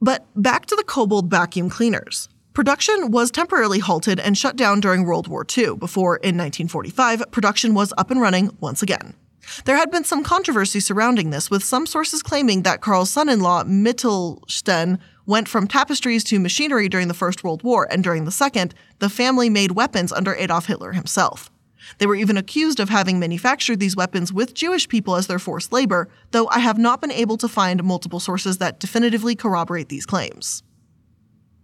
But 0.01 0.25
back 0.36 0.66
to 0.68 0.75
the 0.75 0.83
Kobold 0.83 1.30
vacuum 1.30 1.69
cleaners. 1.69 2.30
Production 2.54 3.12
was 3.12 3.31
temporarily 3.31 3.80
halted 3.80 4.19
and 4.19 4.38
shut 4.38 4.56
down 4.56 4.80
during 4.80 5.06
World 5.06 5.27
War 5.27 5.45
II 5.45 5.75
before, 5.75 6.18
in 6.18 6.36
1945, 6.38 7.31
production 7.31 7.74
was 7.74 7.94
up 7.98 8.12
and 8.12 8.19
running 8.19 8.56
once 8.60 8.81
again. 8.81 9.13
There 9.66 9.77
had 9.77 9.92
been 9.92 10.04
some 10.04 10.24
controversy 10.24 10.80
surrounding 10.80 11.30
this, 11.30 11.50
with 11.50 11.63
some 11.63 11.86
sources 11.86 12.21
claiming 12.21 12.63
that 12.63 12.81
Karl's 12.81 13.10
son 13.10 13.30
in 13.30 13.39
law, 13.39 13.63
Mittelsten, 13.63 15.00
went 15.25 15.48
from 15.48 15.68
tapestries 15.68 16.24
to 16.25 16.39
machinery 16.39 16.89
during 16.89 17.07
the 17.07 17.13
First 17.13 17.44
World 17.44 17.63
War, 17.63 17.88
and 17.92 18.04
during 18.04 18.25
the 18.25 18.31
Second, 18.31 18.74
the 19.00 19.10
family 19.10 19.50
made 19.50 19.71
weapons 19.71 20.12
under 20.12 20.36
Adolf 20.36 20.66
Hitler 20.66 20.94
himself. 20.94 21.51
They 21.98 22.06
were 22.06 22.16
even 22.16 22.38
accused 22.38 22.80
of 22.80 22.89
having 22.89 23.19
manufactured 23.19 23.80
these 23.80 23.95
weapons 23.95 24.33
with 24.33 24.54
Jewish 24.54 24.88
people 24.88 25.16
as 25.16 25.27
their 25.27 25.39
forced 25.39 25.71
labor, 25.71 26.10
though 26.31 26.48
I 26.50 26.60
have 26.60 26.77
not 26.77 27.01
been 27.01 27.12
able 27.12 27.38
to 27.38 27.48
find 27.48 27.83
multiple 27.83 28.19
sources 28.19 28.57
that 28.57 28.80
definitively 28.80 29.36
corroborate 29.36 29.89
these 29.89 30.06
claims. 30.06 30.63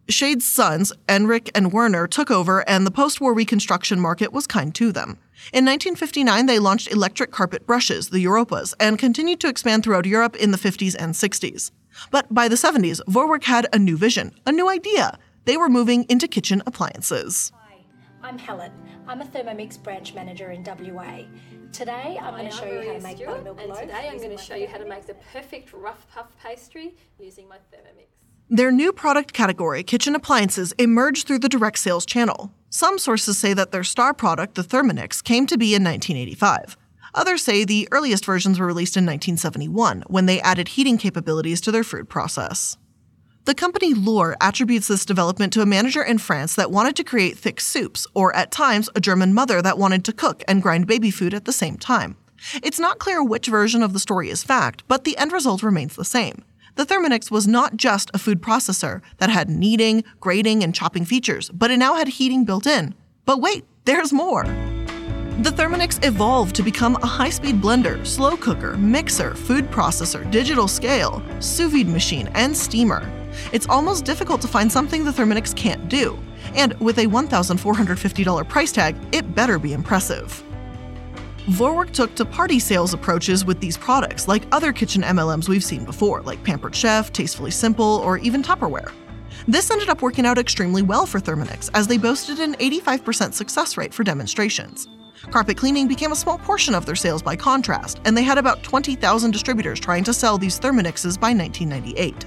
Scheid's 0.07 0.45
sons, 0.45 0.93
Erich 1.09 1.49
and 1.55 1.73
Werner, 1.73 2.05
took 2.05 2.29
over, 2.29 2.67
and 2.69 2.85
the 2.85 2.91
post 2.91 3.19
war 3.19 3.33
reconstruction 3.33 3.99
market 3.99 4.31
was 4.31 4.45
kind 4.45 4.73
to 4.75 4.91
them. 4.91 5.17
In 5.51 5.65
1959, 5.65 6.45
they 6.45 6.59
launched 6.59 6.91
electric 6.91 7.31
carpet 7.31 7.65
brushes, 7.65 8.09
the 8.09 8.23
Europas, 8.23 8.75
and 8.79 8.99
continued 8.99 9.39
to 9.39 9.47
expand 9.47 9.83
throughout 9.83 10.05
Europe 10.05 10.35
in 10.35 10.51
the 10.51 10.59
50s 10.59 10.95
and 10.97 11.15
60s. 11.15 11.71
But 12.11 12.33
by 12.33 12.47
the 12.47 12.55
70s, 12.55 13.01
Vorwerk 13.07 13.43
had 13.43 13.67
a 13.73 13.79
new 13.79 13.97
vision, 13.97 14.33
a 14.45 14.51
new 14.51 14.69
idea. 14.69 15.17
They 15.45 15.57
were 15.57 15.69
moving 15.69 16.05
into 16.09 16.27
kitchen 16.27 16.61
appliances. 16.65 17.51
Hi, 17.55 17.77
I'm 18.23 18.37
Helen. 18.37 18.71
I'm 19.07 19.21
a 19.21 19.25
Thermomix 19.25 19.81
branch 19.81 20.13
manager 20.15 20.51
in 20.51 20.63
WA. 20.63 21.25
Today 21.71 22.19
I'm 22.21 22.33
going 22.33 22.49
to 22.49 22.55
show 22.55 22.65
you 22.65 22.87
how 22.87 22.93
to 22.93 23.03
make 23.03 23.17
Stuart, 23.17 23.29
buttermilk 23.29 23.59
and 23.61 23.69
loaf. 23.69 23.79
today 23.81 24.09
I'm 24.09 24.17
going 24.17 24.37
to 24.37 24.43
show 24.43 24.55
you 24.55 24.67
how 24.67 24.77
to 24.77 24.85
make 24.85 25.05
the 25.05 25.15
perfect 25.33 25.73
rough 25.73 26.07
puff 26.11 26.27
pastry 26.41 26.95
using 27.19 27.47
my 27.47 27.57
Thermomix. 27.57 28.07
Their 28.49 28.71
new 28.71 28.91
product 28.93 29.33
category, 29.33 29.83
kitchen 29.83 30.15
appliances, 30.15 30.71
emerged 30.73 31.27
through 31.27 31.39
the 31.39 31.49
direct 31.49 31.79
sales 31.79 32.05
channel. 32.05 32.51
Some 32.69 32.97
sources 32.97 33.37
say 33.37 33.53
that 33.53 33.71
their 33.71 33.83
star 33.83 34.13
product, 34.13 34.55
the 34.55 34.61
Thermomix, 34.63 35.23
came 35.23 35.45
to 35.47 35.57
be 35.57 35.75
in 35.75 35.83
1985. 35.83 36.77
Others 37.15 37.43
say 37.43 37.63
the 37.63 37.87
earliest 37.91 38.25
versions 38.25 38.59
were 38.59 38.67
released 38.67 38.97
in 38.97 39.05
1971 39.05 40.03
when 40.07 40.25
they 40.25 40.41
added 40.41 40.69
heating 40.69 40.97
capabilities 40.97 41.61
to 41.61 41.71
their 41.71 41.83
food 41.83 42.09
process. 42.09 42.77
The 43.45 43.55
company 43.55 43.93
Lure 43.93 44.35
attributes 44.41 44.87
this 44.87 45.05
development 45.05 45.53
to 45.53 45.61
a 45.61 45.65
manager 45.65 46.03
in 46.03 46.17
France 46.17 46.55
that 46.55 46.71
wanted 46.71 46.95
to 46.97 47.03
create 47.03 47.37
thick 47.37 47.61
soups, 47.61 48.05
or 48.13 48.35
at 48.35 48.51
times, 48.51 48.89
a 48.95 48.99
German 48.99 49.33
mother 49.33 49.61
that 49.61 49.77
wanted 49.77 50.03
to 50.05 50.13
cook 50.13 50.43
and 50.47 50.61
grind 50.61 50.87
baby 50.87 51.09
food 51.09 51.33
at 51.33 51.45
the 51.45 51.53
same 51.53 51.77
time. 51.77 52.17
It's 52.61 52.79
not 52.79 52.99
clear 52.99 53.23
which 53.23 53.47
version 53.47 53.81
of 53.81 53.93
the 53.93 53.99
story 53.99 54.29
is 54.29 54.43
fact, 54.43 54.83
but 54.87 55.03
the 55.03 55.17
end 55.17 55.31
result 55.31 55.63
remains 55.63 55.95
the 55.95 56.03
same. 56.03 56.43
The 56.73 56.85
Thermomix 56.85 57.31
was 57.31 57.47
not 57.47 57.77
just 57.77 58.11
a 58.13 58.17
food 58.17 58.41
processor 58.41 59.01
that 59.19 59.29
had 59.29 59.49
kneading, 59.49 60.03
grating, 60.19 60.63
and 60.63 60.75
chopping 60.75 61.05
features, 61.05 61.49
but 61.51 61.71
it 61.71 61.77
now 61.77 61.93
had 61.93 62.09
heating 62.09 62.43
built 62.43 62.67
in. 62.67 62.93
But 63.25 63.39
wait, 63.39 63.63
there's 63.85 64.11
more. 64.11 64.43
The 65.39 65.49
Thermomix 65.49 66.01
evolved 66.05 66.55
to 66.55 66.63
become 66.63 66.95
a 66.95 67.05
high 67.05 67.29
speed 67.29 67.55
blender, 67.55 68.07
slow 68.07 68.37
cooker, 68.37 68.77
mixer, 68.77 69.35
food 69.35 69.69
processor, 69.69 70.29
digital 70.31 70.65
scale, 70.65 71.21
sous 71.41 71.69
vide 71.69 71.89
machine, 71.89 72.29
and 72.35 72.55
steamer. 72.55 73.11
It's 73.51 73.67
almost 73.67 74.05
difficult 74.05 74.39
to 74.43 74.47
find 74.47 74.71
something 74.71 75.03
the 75.03 75.11
Thermomix 75.11 75.53
can't 75.53 75.89
do. 75.89 76.17
And 76.55 76.73
with 76.79 76.99
a 76.99 77.05
$1,450 77.05 78.47
price 78.47 78.71
tag, 78.71 78.95
it 79.11 79.35
better 79.35 79.59
be 79.59 79.73
impressive. 79.73 80.41
Vorwerk 81.47 81.91
took 81.91 82.15
to 82.15 82.23
party 82.23 82.57
sales 82.57 82.93
approaches 82.93 83.43
with 83.43 83.59
these 83.59 83.75
products, 83.75 84.29
like 84.29 84.43
other 84.53 84.71
kitchen 84.71 85.01
MLMs 85.01 85.49
we've 85.49 85.65
seen 85.65 85.83
before, 85.83 86.21
like 86.21 86.41
Pampered 86.45 86.73
Chef, 86.73 87.11
Tastefully 87.11 87.51
Simple, 87.51 87.97
or 88.05 88.17
even 88.19 88.41
Tupperware. 88.41 88.93
This 89.47 89.69
ended 89.69 89.89
up 89.89 90.01
working 90.01 90.25
out 90.25 90.39
extremely 90.39 90.81
well 90.81 91.05
for 91.05 91.19
Thermomix, 91.19 91.69
as 91.75 91.85
they 91.85 91.99
boasted 91.99 92.39
an 92.39 92.55
85% 92.55 93.31
success 93.33 93.77
rate 93.77 93.93
for 93.93 94.03
demonstrations. 94.03 94.87
Carpet 95.29 95.55
cleaning 95.55 95.87
became 95.87 96.11
a 96.11 96.15
small 96.15 96.39
portion 96.39 96.73
of 96.73 96.87
their 96.87 96.95
sales 96.95 97.21
by 97.21 97.35
contrast, 97.35 98.01
and 98.05 98.17
they 98.17 98.23
had 98.23 98.39
about 98.39 98.63
20,000 98.63 99.29
distributors 99.29 99.79
trying 99.79 100.03
to 100.03 100.13
sell 100.13 100.39
these 100.39 100.59
Thermomixes 100.59 101.19
by 101.19 101.31
1998. 101.31 102.25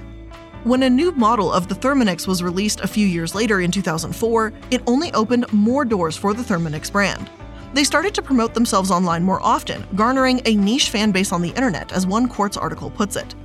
When 0.63 0.83
a 0.83 0.89
new 0.89 1.11
model 1.11 1.51
of 1.51 1.67
the 1.67 1.75
Thermomix 1.75 2.25
was 2.25 2.41
released 2.41 2.79
a 2.81 2.87
few 2.87 3.05
years 3.05 3.35
later 3.35 3.59
in 3.59 3.71
2004, 3.71 4.53
it 4.71 4.81
only 4.87 5.11
opened 5.13 5.51
more 5.51 5.83
doors 5.83 6.15
for 6.15 6.33
the 6.33 6.43
Thermomix 6.43 6.89
brand. 6.89 7.29
They 7.73 7.83
started 7.83 8.15
to 8.15 8.21
promote 8.21 8.53
themselves 8.53 8.91
online 8.91 9.23
more 9.23 9.41
often, 9.43 9.85
garnering 9.95 10.41
a 10.45 10.55
niche 10.55 10.89
fan 10.89 11.11
base 11.11 11.33
on 11.33 11.41
the 11.41 11.49
internet, 11.49 11.91
as 11.91 12.07
one 12.07 12.29
Quartz 12.29 12.55
article 12.55 12.89
puts 12.89 13.17
it. 13.17 13.35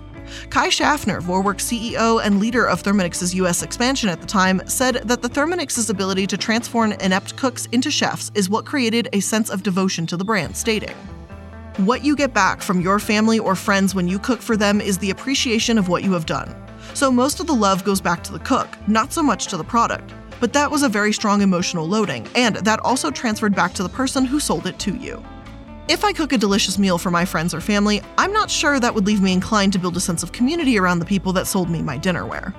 Kai 0.50 0.68
Schaffner, 0.68 1.20
Vorwerk's 1.20 1.70
CEO 1.70 2.24
and 2.24 2.40
leader 2.40 2.66
of 2.66 2.82
Thermomix's 2.82 3.34
US 3.34 3.62
expansion 3.62 4.08
at 4.08 4.20
the 4.20 4.26
time, 4.26 4.60
said 4.66 4.96
that 5.04 5.22
the 5.22 5.28
Thermomix's 5.28 5.90
ability 5.90 6.26
to 6.26 6.36
transform 6.36 6.92
inept 6.92 7.36
cooks 7.36 7.66
into 7.72 7.90
chefs 7.90 8.30
is 8.34 8.50
what 8.50 8.66
created 8.66 9.08
a 9.12 9.20
sense 9.20 9.50
of 9.50 9.62
devotion 9.62 10.06
to 10.06 10.16
the 10.16 10.24
brand, 10.24 10.56
stating, 10.56 10.96
What 11.78 12.04
you 12.04 12.16
get 12.16 12.34
back 12.34 12.62
from 12.62 12.80
your 12.80 12.98
family 12.98 13.38
or 13.38 13.54
friends 13.54 13.94
when 13.94 14.08
you 14.08 14.18
cook 14.18 14.40
for 14.40 14.56
them 14.56 14.80
is 14.80 14.98
the 14.98 15.10
appreciation 15.10 15.78
of 15.78 15.88
what 15.88 16.04
you 16.04 16.12
have 16.12 16.26
done. 16.26 16.54
So 16.94 17.10
most 17.10 17.40
of 17.40 17.46
the 17.46 17.54
love 17.54 17.84
goes 17.84 18.00
back 18.00 18.22
to 18.24 18.32
the 18.32 18.38
cook, 18.38 18.68
not 18.86 19.12
so 19.12 19.22
much 19.22 19.46
to 19.48 19.56
the 19.56 19.64
product. 19.64 20.12
But 20.40 20.52
that 20.52 20.70
was 20.70 20.82
a 20.82 20.88
very 20.88 21.12
strong 21.12 21.42
emotional 21.42 21.86
loading, 21.86 22.26
and 22.34 22.56
that 22.56 22.80
also 22.80 23.10
transferred 23.10 23.54
back 23.54 23.72
to 23.74 23.82
the 23.82 23.88
person 23.88 24.24
who 24.24 24.38
sold 24.38 24.66
it 24.66 24.78
to 24.80 24.94
you. 24.94 25.24
If 25.86 26.02
I 26.02 26.14
cook 26.14 26.32
a 26.32 26.38
delicious 26.38 26.78
meal 26.78 26.96
for 26.96 27.10
my 27.10 27.26
friends 27.26 27.52
or 27.52 27.60
family, 27.60 28.00
I'm 28.16 28.32
not 28.32 28.50
sure 28.50 28.80
that 28.80 28.94
would 28.94 29.06
leave 29.06 29.20
me 29.20 29.34
inclined 29.34 29.74
to 29.74 29.78
build 29.78 29.98
a 29.98 30.00
sense 30.00 30.22
of 30.22 30.32
community 30.32 30.78
around 30.78 30.98
the 30.98 31.04
people 31.04 31.30
that 31.34 31.46
sold 31.46 31.68
me 31.68 31.82
my 31.82 31.98
dinnerware. 31.98 32.54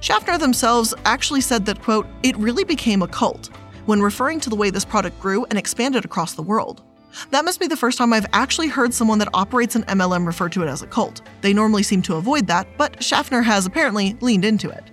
Schaffner 0.00 0.38
themselves 0.38 0.94
actually 1.04 1.40
said 1.40 1.66
that, 1.66 1.82
quote, 1.82 2.06
it 2.22 2.36
really 2.36 2.62
became 2.62 3.02
a 3.02 3.08
cult 3.08 3.50
when 3.86 4.00
referring 4.00 4.38
to 4.38 4.48
the 4.48 4.54
way 4.54 4.70
this 4.70 4.84
product 4.84 5.18
grew 5.18 5.44
and 5.46 5.58
expanded 5.58 6.04
across 6.04 6.34
the 6.34 6.42
world. 6.42 6.84
That 7.30 7.44
must 7.44 7.58
be 7.58 7.66
the 7.66 7.76
first 7.76 7.98
time 7.98 8.12
I've 8.12 8.26
actually 8.32 8.68
heard 8.68 8.94
someone 8.94 9.18
that 9.18 9.34
operates 9.34 9.74
an 9.74 9.82
MLM 9.84 10.24
refer 10.24 10.48
to 10.50 10.62
it 10.62 10.68
as 10.68 10.82
a 10.82 10.86
cult. 10.86 11.22
They 11.40 11.52
normally 11.52 11.82
seem 11.82 12.00
to 12.02 12.14
avoid 12.14 12.46
that, 12.46 12.68
but 12.76 13.02
Schaffner 13.02 13.42
has 13.42 13.66
apparently 13.66 14.16
leaned 14.20 14.44
into 14.44 14.70
it. 14.70 14.84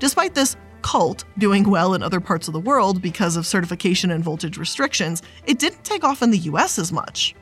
Despite 0.00 0.34
this 0.34 0.56
cult 0.82 1.24
doing 1.38 1.68
well 1.68 1.94
in 1.94 2.02
other 2.02 2.20
parts 2.20 2.48
of 2.48 2.54
the 2.54 2.60
world 2.60 3.00
because 3.00 3.36
of 3.36 3.46
certification 3.46 4.10
and 4.10 4.22
voltage 4.22 4.58
restrictions, 4.58 5.22
it 5.46 5.58
didn't 5.58 5.84
take 5.84 6.04
off 6.04 6.22
in 6.22 6.30
the 6.30 6.38
US 6.38 6.78
as 6.78 6.92
much. 6.92 7.34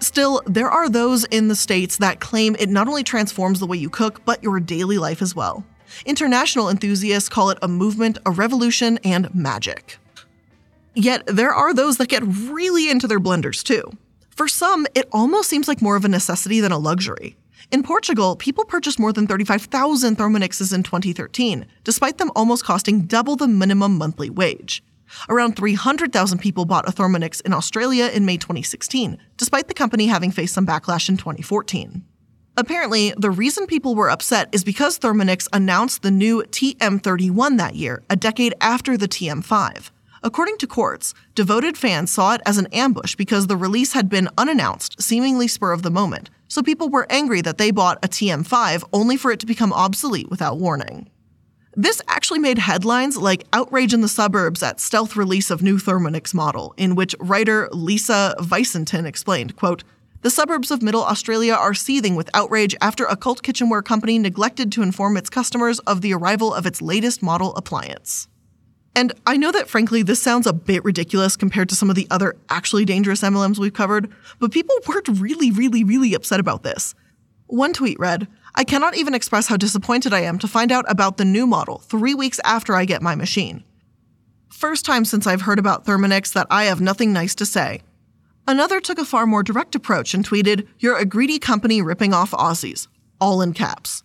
Still, 0.00 0.42
there 0.46 0.70
are 0.70 0.88
those 0.88 1.24
in 1.26 1.48
the 1.48 1.54
States 1.54 1.96
that 1.98 2.20
claim 2.20 2.56
it 2.58 2.68
not 2.68 2.88
only 2.88 3.04
transforms 3.04 3.60
the 3.60 3.66
way 3.66 3.76
you 3.76 3.88
cook, 3.88 4.24
but 4.24 4.42
your 4.42 4.58
daily 4.58 4.98
life 4.98 5.22
as 5.22 5.34
well. 5.36 5.64
International 6.04 6.68
enthusiasts 6.68 7.28
call 7.28 7.50
it 7.50 7.58
a 7.62 7.68
movement, 7.68 8.18
a 8.26 8.30
revolution, 8.30 8.98
and 9.04 9.32
magic. 9.34 9.98
Yet 10.94 11.22
there 11.26 11.54
are 11.54 11.72
those 11.72 11.98
that 11.98 12.08
get 12.08 12.22
really 12.24 12.90
into 12.90 13.06
their 13.06 13.20
blenders 13.20 13.62
too. 13.62 13.90
For 14.30 14.48
some, 14.48 14.86
it 14.94 15.08
almost 15.12 15.48
seems 15.48 15.68
like 15.68 15.80
more 15.80 15.96
of 15.96 16.04
a 16.04 16.08
necessity 16.08 16.60
than 16.60 16.72
a 16.72 16.78
luxury. 16.78 17.36
In 17.72 17.82
Portugal, 17.82 18.36
people 18.36 18.66
purchased 18.66 18.98
more 18.98 19.14
than 19.14 19.26
35,000 19.26 20.18
Thermomixes 20.18 20.74
in 20.74 20.82
2013, 20.82 21.64
despite 21.84 22.18
them 22.18 22.30
almost 22.36 22.66
costing 22.66 23.06
double 23.06 23.34
the 23.34 23.48
minimum 23.48 23.96
monthly 23.96 24.28
wage. 24.28 24.84
Around 25.30 25.56
300,000 25.56 26.38
people 26.38 26.66
bought 26.66 26.86
a 26.86 26.92
Thermomix 26.92 27.40
in 27.40 27.54
Australia 27.54 28.10
in 28.12 28.26
May 28.26 28.36
2016, 28.36 29.16
despite 29.38 29.68
the 29.68 29.74
company 29.74 30.06
having 30.06 30.30
faced 30.30 30.52
some 30.52 30.66
backlash 30.66 31.08
in 31.08 31.16
2014. 31.16 32.04
Apparently, 32.58 33.14
the 33.16 33.30
reason 33.30 33.66
people 33.66 33.94
were 33.94 34.10
upset 34.10 34.50
is 34.52 34.64
because 34.64 34.98
Thermomix 34.98 35.48
announced 35.54 36.02
the 36.02 36.10
new 36.10 36.42
TM31 36.42 37.56
that 37.56 37.74
year, 37.74 38.02
a 38.10 38.16
decade 38.16 38.52
after 38.60 38.98
the 38.98 39.08
TM5. 39.08 39.90
According 40.24 40.58
to 40.58 40.68
Quartz, 40.68 41.14
devoted 41.34 41.76
fans 41.76 42.12
saw 42.12 42.34
it 42.34 42.42
as 42.46 42.56
an 42.56 42.68
ambush 42.72 43.16
because 43.16 43.48
the 43.48 43.56
release 43.56 43.92
had 43.92 44.08
been 44.08 44.28
unannounced, 44.38 45.02
seemingly 45.02 45.48
spur 45.48 45.72
of 45.72 45.82
the 45.82 45.90
moment, 45.90 46.30
so 46.46 46.62
people 46.62 46.88
were 46.88 47.10
angry 47.10 47.40
that 47.40 47.58
they 47.58 47.72
bought 47.72 47.98
a 48.04 48.08
TM5 48.08 48.84
only 48.92 49.16
for 49.16 49.32
it 49.32 49.40
to 49.40 49.46
become 49.46 49.72
obsolete 49.72 50.30
without 50.30 50.58
warning. 50.58 51.10
This 51.74 52.00
actually 52.06 52.38
made 52.38 52.58
headlines 52.58 53.16
like 53.16 53.46
Outrage 53.52 53.94
in 53.94 54.00
the 54.00 54.08
Suburbs 54.08 54.62
at 54.62 54.78
stealth 54.78 55.16
release 55.16 55.50
of 55.50 55.60
new 55.60 55.78
Thermomix 55.78 56.32
model, 56.32 56.72
in 56.76 56.94
which 56.94 57.16
writer 57.18 57.68
Lisa 57.72 58.36
Vicenten 58.38 59.06
explained, 59.06 59.56
quote, 59.56 59.82
the 60.20 60.30
suburbs 60.30 60.70
of 60.70 60.82
Middle 60.82 61.02
Australia 61.02 61.54
are 61.54 61.74
seething 61.74 62.14
with 62.14 62.30
outrage 62.32 62.76
after 62.80 63.06
a 63.06 63.16
cult 63.16 63.42
kitchenware 63.42 63.82
company 63.82 64.20
neglected 64.20 64.70
to 64.70 64.82
inform 64.82 65.16
its 65.16 65.28
customers 65.28 65.80
of 65.80 66.00
the 66.00 66.14
arrival 66.14 66.54
of 66.54 66.64
its 66.64 66.80
latest 66.80 67.24
model 67.24 67.56
appliance. 67.56 68.28
And 68.94 69.12
I 69.26 69.36
know 69.36 69.52
that 69.52 69.68
frankly, 69.68 70.02
this 70.02 70.20
sounds 70.20 70.46
a 70.46 70.52
bit 70.52 70.84
ridiculous 70.84 71.36
compared 71.36 71.68
to 71.70 71.76
some 71.76 71.88
of 71.88 71.96
the 71.96 72.06
other 72.10 72.36
actually 72.50 72.84
dangerous 72.84 73.22
MLMs 73.22 73.58
we've 73.58 73.72
covered, 73.72 74.12
but 74.38 74.52
people 74.52 74.74
were 74.86 75.02
really, 75.14 75.50
really, 75.50 75.82
really 75.82 76.14
upset 76.14 76.40
about 76.40 76.62
this. 76.62 76.94
One 77.46 77.72
tweet 77.72 77.98
read, 77.98 78.28
I 78.54 78.64
cannot 78.64 78.96
even 78.96 79.14
express 79.14 79.46
how 79.46 79.56
disappointed 79.56 80.12
I 80.12 80.20
am 80.20 80.38
to 80.40 80.48
find 80.48 80.70
out 80.70 80.84
about 80.88 81.16
the 81.16 81.24
new 81.24 81.46
model 81.46 81.78
three 81.78 82.14
weeks 82.14 82.38
after 82.44 82.74
I 82.74 82.84
get 82.84 83.02
my 83.02 83.14
machine. 83.14 83.64
First 84.50 84.84
time 84.84 85.06
since 85.06 85.26
I've 85.26 85.42
heard 85.42 85.58
about 85.58 85.86
Thermomix 85.86 86.32
that 86.34 86.46
I 86.50 86.64
have 86.64 86.80
nothing 86.80 87.12
nice 87.12 87.34
to 87.36 87.46
say. 87.46 87.82
Another 88.46 88.80
took 88.80 88.98
a 88.98 89.04
far 89.04 89.26
more 89.26 89.42
direct 89.42 89.74
approach 89.74 90.12
and 90.12 90.26
tweeted, 90.26 90.66
You're 90.78 90.98
a 90.98 91.06
greedy 91.06 91.38
company 91.38 91.80
ripping 91.80 92.12
off 92.12 92.32
Aussies, 92.32 92.88
all 93.20 93.40
in 93.40 93.54
caps. 93.54 94.02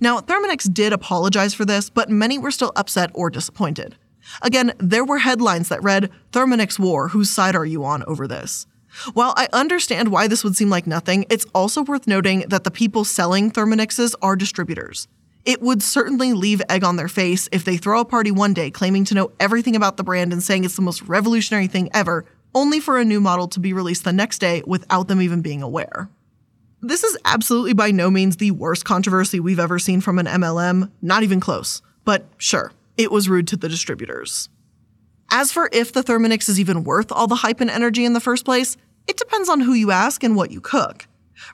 Now, 0.00 0.20
Thermomix 0.20 0.72
did 0.72 0.92
apologize 0.92 1.54
for 1.54 1.64
this, 1.64 1.88
but 1.88 2.10
many 2.10 2.36
were 2.36 2.50
still 2.50 2.72
upset 2.76 3.10
or 3.14 3.30
disappointed. 3.30 3.96
Again, 4.42 4.72
there 4.78 5.04
were 5.04 5.18
headlines 5.18 5.68
that 5.68 5.82
read, 5.82 6.10
Thermomix 6.32 6.78
War, 6.78 7.08
whose 7.08 7.30
side 7.30 7.56
are 7.56 7.64
you 7.64 7.84
on 7.84 8.02
over 8.04 8.26
this? 8.26 8.66
While 9.12 9.34
I 9.36 9.48
understand 9.52 10.10
why 10.10 10.26
this 10.26 10.42
would 10.42 10.56
seem 10.56 10.70
like 10.70 10.86
nothing, 10.86 11.26
it's 11.28 11.46
also 11.54 11.82
worth 11.82 12.06
noting 12.06 12.40
that 12.48 12.64
the 12.64 12.70
people 12.70 13.04
selling 13.04 13.50
Thermomixes 13.50 14.14
are 14.22 14.36
distributors. 14.36 15.06
It 15.44 15.62
would 15.62 15.82
certainly 15.82 16.32
leave 16.32 16.62
egg 16.68 16.82
on 16.82 16.96
their 16.96 17.08
face 17.08 17.48
if 17.52 17.64
they 17.64 17.76
throw 17.76 18.00
a 18.00 18.04
party 18.04 18.30
one 18.30 18.52
day 18.52 18.70
claiming 18.70 19.04
to 19.06 19.14
know 19.14 19.30
everything 19.38 19.76
about 19.76 19.96
the 19.96 20.02
brand 20.02 20.32
and 20.32 20.42
saying 20.42 20.64
it's 20.64 20.76
the 20.76 20.82
most 20.82 21.02
revolutionary 21.02 21.68
thing 21.68 21.88
ever, 21.94 22.24
only 22.54 22.80
for 22.80 22.98
a 22.98 23.04
new 23.04 23.20
model 23.20 23.46
to 23.48 23.60
be 23.60 23.72
released 23.72 24.04
the 24.04 24.12
next 24.12 24.38
day 24.38 24.62
without 24.66 25.08
them 25.08 25.22
even 25.22 25.42
being 25.42 25.62
aware. 25.62 26.08
This 26.80 27.04
is 27.04 27.16
absolutely 27.24 27.74
by 27.74 27.90
no 27.90 28.10
means 28.10 28.36
the 28.36 28.50
worst 28.50 28.84
controversy 28.84 29.40
we've 29.40 29.60
ever 29.60 29.78
seen 29.78 30.00
from 30.00 30.18
an 30.18 30.26
MLM, 30.26 30.90
not 31.00 31.22
even 31.22 31.38
close. 31.38 31.80
But 32.04 32.26
sure, 32.38 32.72
it 32.96 33.10
was 33.10 33.28
rude 33.28 33.48
to 33.48 33.56
the 33.56 33.68
distributors. 33.68 34.48
As 35.30 35.52
for 35.52 35.68
if 35.72 35.92
the 35.92 36.02
Thermomix 36.02 36.48
is 36.48 36.60
even 36.60 36.84
worth 36.84 37.10
all 37.10 37.26
the 37.26 37.36
hype 37.36 37.60
and 37.60 37.70
energy 37.70 38.04
in 38.04 38.12
the 38.12 38.20
first 38.20 38.44
place, 38.44 38.76
it 39.06 39.16
depends 39.16 39.48
on 39.48 39.60
who 39.60 39.72
you 39.72 39.90
ask 39.90 40.22
and 40.22 40.36
what 40.36 40.50
you 40.50 40.60
cook. 40.60 41.06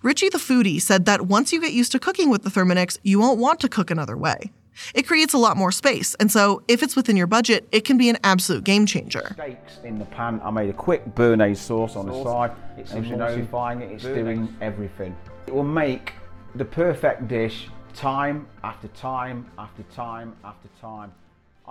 Richie 0.02 0.28
the 0.28 0.38
foodie 0.38 0.80
said 0.80 1.06
that 1.06 1.22
once 1.22 1.52
you 1.52 1.60
get 1.60 1.72
used 1.72 1.92
to 1.92 1.98
cooking 1.98 2.30
with 2.30 2.42
the 2.42 2.50
Thermomix, 2.50 2.98
you 3.02 3.18
won't 3.18 3.38
want 3.38 3.60
to 3.60 3.68
cook 3.68 3.90
another 3.90 4.16
way. 4.16 4.52
It 4.94 5.06
creates 5.06 5.34
a 5.34 5.38
lot 5.38 5.56
more 5.56 5.70
space, 5.70 6.14
and 6.14 6.30
so 6.30 6.62
if 6.66 6.82
it's 6.82 6.96
within 6.96 7.16
your 7.16 7.26
budget, 7.26 7.68
it 7.72 7.84
can 7.84 7.98
be 7.98 8.08
an 8.08 8.18
absolute 8.24 8.64
game 8.64 8.86
changer. 8.86 9.32
Steaks 9.34 9.78
in 9.84 9.98
the 9.98 10.06
pan. 10.06 10.40
I 10.42 10.50
made 10.50 10.70
a 10.70 10.72
quick 10.72 11.14
béarnaise 11.14 11.58
sauce 11.58 11.94
on 11.94 12.06
the 12.06 12.24
side. 12.24 12.52
It's 12.78 12.92
emulsifying 12.92 13.82
it. 13.82 13.92
It's 13.92 14.04
doing 14.04 14.54
everything. 14.60 15.14
It 15.46 15.54
will 15.54 15.62
make 15.62 16.14
the 16.54 16.64
perfect 16.64 17.28
dish 17.28 17.68
time 17.94 18.46
after 18.64 18.88
time 18.88 19.50
after 19.58 19.82
time 19.94 20.34
after 20.44 20.68
time. 20.80 21.12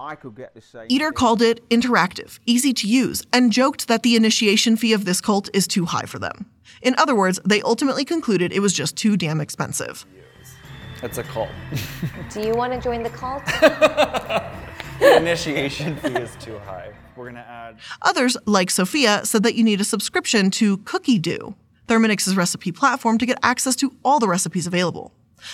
I 0.01 0.15
could 0.15 0.35
get 0.35 0.55
the 0.55 0.61
same. 0.61 0.87
Eater 0.89 1.11
called 1.11 1.43
it 1.43 1.67
interactive, 1.69 2.39
easy 2.47 2.73
to 2.73 2.87
use, 2.87 3.23
and 3.31 3.51
joked 3.51 3.87
that 3.87 4.01
the 4.01 4.15
initiation 4.15 4.75
fee 4.75 4.93
of 4.93 5.05
this 5.05 5.21
cult 5.21 5.47
is 5.53 5.67
too 5.67 5.85
high 5.85 6.05
for 6.05 6.17
them. 6.17 6.47
In 6.81 6.95
other 6.97 7.13
words, 7.13 7.39
they 7.45 7.61
ultimately 7.61 8.03
concluded 8.03 8.51
it 8.51 8.61
was 8.61 8.73
just 8.73 8.95
too 8.95 9.15
damn 9.15 9.39
expensive. 9.39 10.05
It's 11.03 11.19
a 11.19 11.23
cult. 11.23 11.49
Do 12.31 12.41
you 12.41 12.53
want 12.53 12.73
to 12.73 12.81
join 12.81 13.03
the 13.03 13.11
cult? 13.11 13.45
the 13.45 15.17
initiation 15.17 15.95
fee 15.97 16.15
is 16.15 16.35
too 16.39 16.57
high. 16.59 16.93
We're 17.15 17.25
gonna 17.25 17.45
add. 17.47 17.77
Others, 18.01 18.37
like 18.45 18.71
Sophia, 18.71 19.23
said 19.23 19.43
that 19.43 19.53
you 19.53 19.63
need 19.63 19.81
a 19.81 19.83
subscription 19.83 20.49
to 20.51 20.77
Cookie 20.77 21.19
Do, 21.19 21.53
Thermomix's 21.87 22.35
recipe 22.35 22.71
platform, 22.71 23.19
to 23.19 23.25
get 23.27 23.37
access 23.43 23.75
to 23.77 23.93
all 24.03 24.19
the 24.19 24.27
recipes 24.27 24.65
available. 24.65 25.13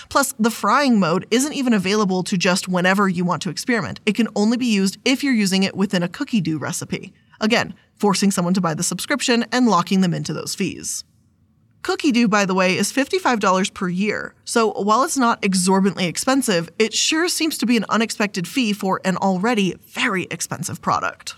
Plus, 0.10 0.34
the 0.40 0.52
frying 0.52 1.00
mode 1.00 1.26
isn't 1.32 1.54
even 1.54 1.74
available 1.74 2.24
to 2.24 2.38
just 2.38 2.68
whenever 2.68 3.08
you 3.08 3.26
want 3.26 3.42
to 3.44 3.50
experiment. 3.50 4.00
It 4.06 4.16
can 4.16 4.28
only 4.36 4.58
be 4.58 4.66
used 4.66 4.98
if 5.06 5.24
you're 5.24 5.34
using 5.34 5.64
it 5.64 5.76
within 5.76 6.04
a 6.04 6.08
Cookidoo 6.08 6.60
recipe. 6.60 7.14
Again, 7.40 7.74
forcing 7.96 8.32
someone 8.32 8.54
to 8.54 8.62
buy 8.62 8.74
the 8.74 8.84
subscription 8.84 9.46
and 9.52 9.68
locking 9.68 10.02
them 10.02 10.14
into 10.14 10.34
those 10.34 10.56
fees. 10.56 11.04
Cookidoo, 11.84 12.30
by 12.30 12.46
the 12.46 12.54
way, 12.54 12.76
is 12.76 12.92
$55 12.92 13.74
per 13.74 13.88
year, 13.88 14.36
so 14.44 14.74
while 14.74 15.04
it's 15.04 15.18
not 15.18 15.44
exorbitantly 15.44 16.06
expensive, 16.06 16.70
it 16.78 16.94
sure 16.94 17.30
seems 17.30 17.58
to 17.60 17.66
be 17.66 17.78
an 17.78 17.86
unexpected 17.88 18.48
fee 18.48 18.74
for 18.74 19.00
an 19.06 19.16
already 19.18 19.76
very 19.86 20.28
expensive 20.30 20.82
product. 20.82 21.36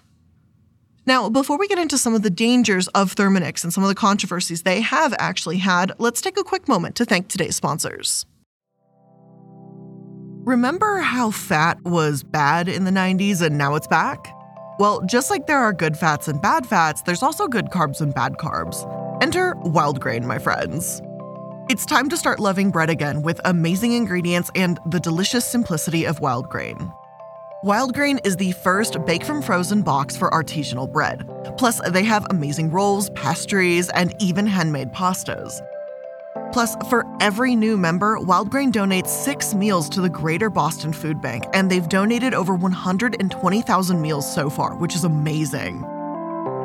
Now, 1.05 1.29
before 1.29 1.57
we 1.57 1.67
get 1.67 1.79
into 1.79 1.97
some 1.97 2.13
of 2.13 2.23
the 2.23 2.29
dangers 2.29 2.87
of 2.89 3.15
Thermomix 3.15 3.63
and 3.63 3.73
some 3.73 3.83
of 3.83 3.89
the 3.89 3.95
controversies 3.95 4.63
they 4.63 4.81
have 4.81 5.13
actually 5.19 5.57
had, 5.57 5.91
let's 5.97 6.21
take 6.21 6.37
a 6.37 6.43
quick 6.43 6.67
moment 6.67 6.95
to 6.95 7.05
thank 7.05 7.27
today's 7.27 7.55
sponsors. 7.55 8.25
Remember 10.49 10.97
how 10.97 11.29
fat 11.29 11.77
was 11.83 12.23
bad 12.23 12.67
in 12.67 12.83
the 12.83 12.89
90s 12.89 13.39
and 13.43 13.55
now 13.55 13.75
it's 13.75 13.85
back? 13.85 14.33
Well, 14.79 14.99
just 15.05 15.29
like 15.29 15.45
there 15.45 15.59
are 15.59 15.71
good 15.71 15.95
fats 15.95 16.27
and 16.27 16.41
bad 16.41 16.65
fats, 16.65 17.03
there's 17.03 17.21
also 17.21 17.47
good 17.47 17.67
carbs 17.67 18.01
and 18.01 18.15
bad 18.15 18.33
carbs. 18.37 18.83
Enter 19.21 19.53
wild 19.57 20.01
grain, 20.01 20.25
my 20.25 20.39
friends. 20.39 21.03
It's 21.69 21.85
time 21.85 22.09
to 22.09 22.17
start 22.17 22.39
loving 22.39 22.71
bread 22.71 22.89
again 22.89 23.21
with 23.21 23.39
amazing 23.45 23.91
ingredients 23.91 24.49
and 24.55 24.79
the 24.87 24.99
delicious 24.99 25.45
simplicity 25.45 26.05
of 26.05 26.19
wild 26.19 26.49
grain. 26.49 26.91
Wild 27.61 27.93
Grain 27.93 28.19
is 28.23 28.37
the 28.37 28.53
first 28.53 28.97
bake 29.05 29.23
from 29.23 29.43
frozen 29.43 29.83
box 29.83 30.17
for 30.17 30.31
artisanal 30.31 30.91
bread. 30.91 31.29
Plus, 31.57 31.79
they 31.91 32.05
have 32.05 32.25
amazing 32.31 32.71
rolls, 32.71 33.11
pastries, 33.11 33.89
and 33.89 34.15
even 34.19 34.47
handmade 34.47 34.93
pastas. 34.93 35.61
Plus, 36.51 36.75
for 36.89 37.05
every 37.19 37.55
new 37.55 37.77
member, 37.77 38.19
Wild 38.19 38.50
Grain 38.50 38.71
donates 38.71 39.07
six 39.07 39.53
meals 39.53 39.88
to 39.89 40.01
the 40.01 40.09
Greater 40.09 40.50
Boston 40.50 40.93
Food 40.93 41.21
Bank, 41.21 41.45
and 41.53 41.69
they've 41.69 41.88
donated 41.88 42.33
over 42.33 42.55
120,000 42.55 44.01
meals 44.01 44.33
so 44.33 44.50
far, 44.50 44.75
which 44.75 44.95
is 44.95 45.03
amazing. 45.03 45.83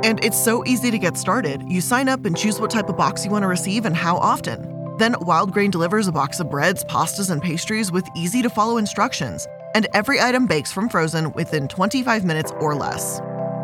And 0.05 0.23
it's 0.25 0.43
so 0.43 0.65
easy 0.67 0.91
to 0.91 0.99
get 0.99 1.17
started. 1.17 1.63
You 1.67 1.81
sign 1.81 2.09
up 2.09 2.25
and 2.25 2.37
choose 2.37 2.61
what 2.61 2.71
type 2.71 2.89
of 2.89 2.97
box 2.97 3.25
you 3.25 3.31
want 3.31 3.43
to 3.43 3.49
receive 3.49 3.85
and 3.85 3.97
how 3.97 4.17
often. 4.17 4.97
Then 4.99 5.17
Wild 5.21 5.53
Grain 5.53 5.71
delivers 5.71 6.09
a 6.09 6.13
box 6.13 6.41
of 6.41 6.51
breads, 6.51 6.85
pastas, 6.85 7.31
and 7.31 7.43
pastries 7.43 7.91
with 7.91 8.07
easy 8.17 8.43
to 8.43 8.51
follow 8.51 8.77
instructions. 8.77 9.47
And 9.75 9.87
every 9.93 10.21
item 10.21 10.47
bakes 10.47 10.73
from 10.73 10.89
frozen 10.89 11.33
within 11.33 11.69
25 11.69 12.25
minutes 12.25 12.53
or 12.61 12.75
less. 12.75 13.19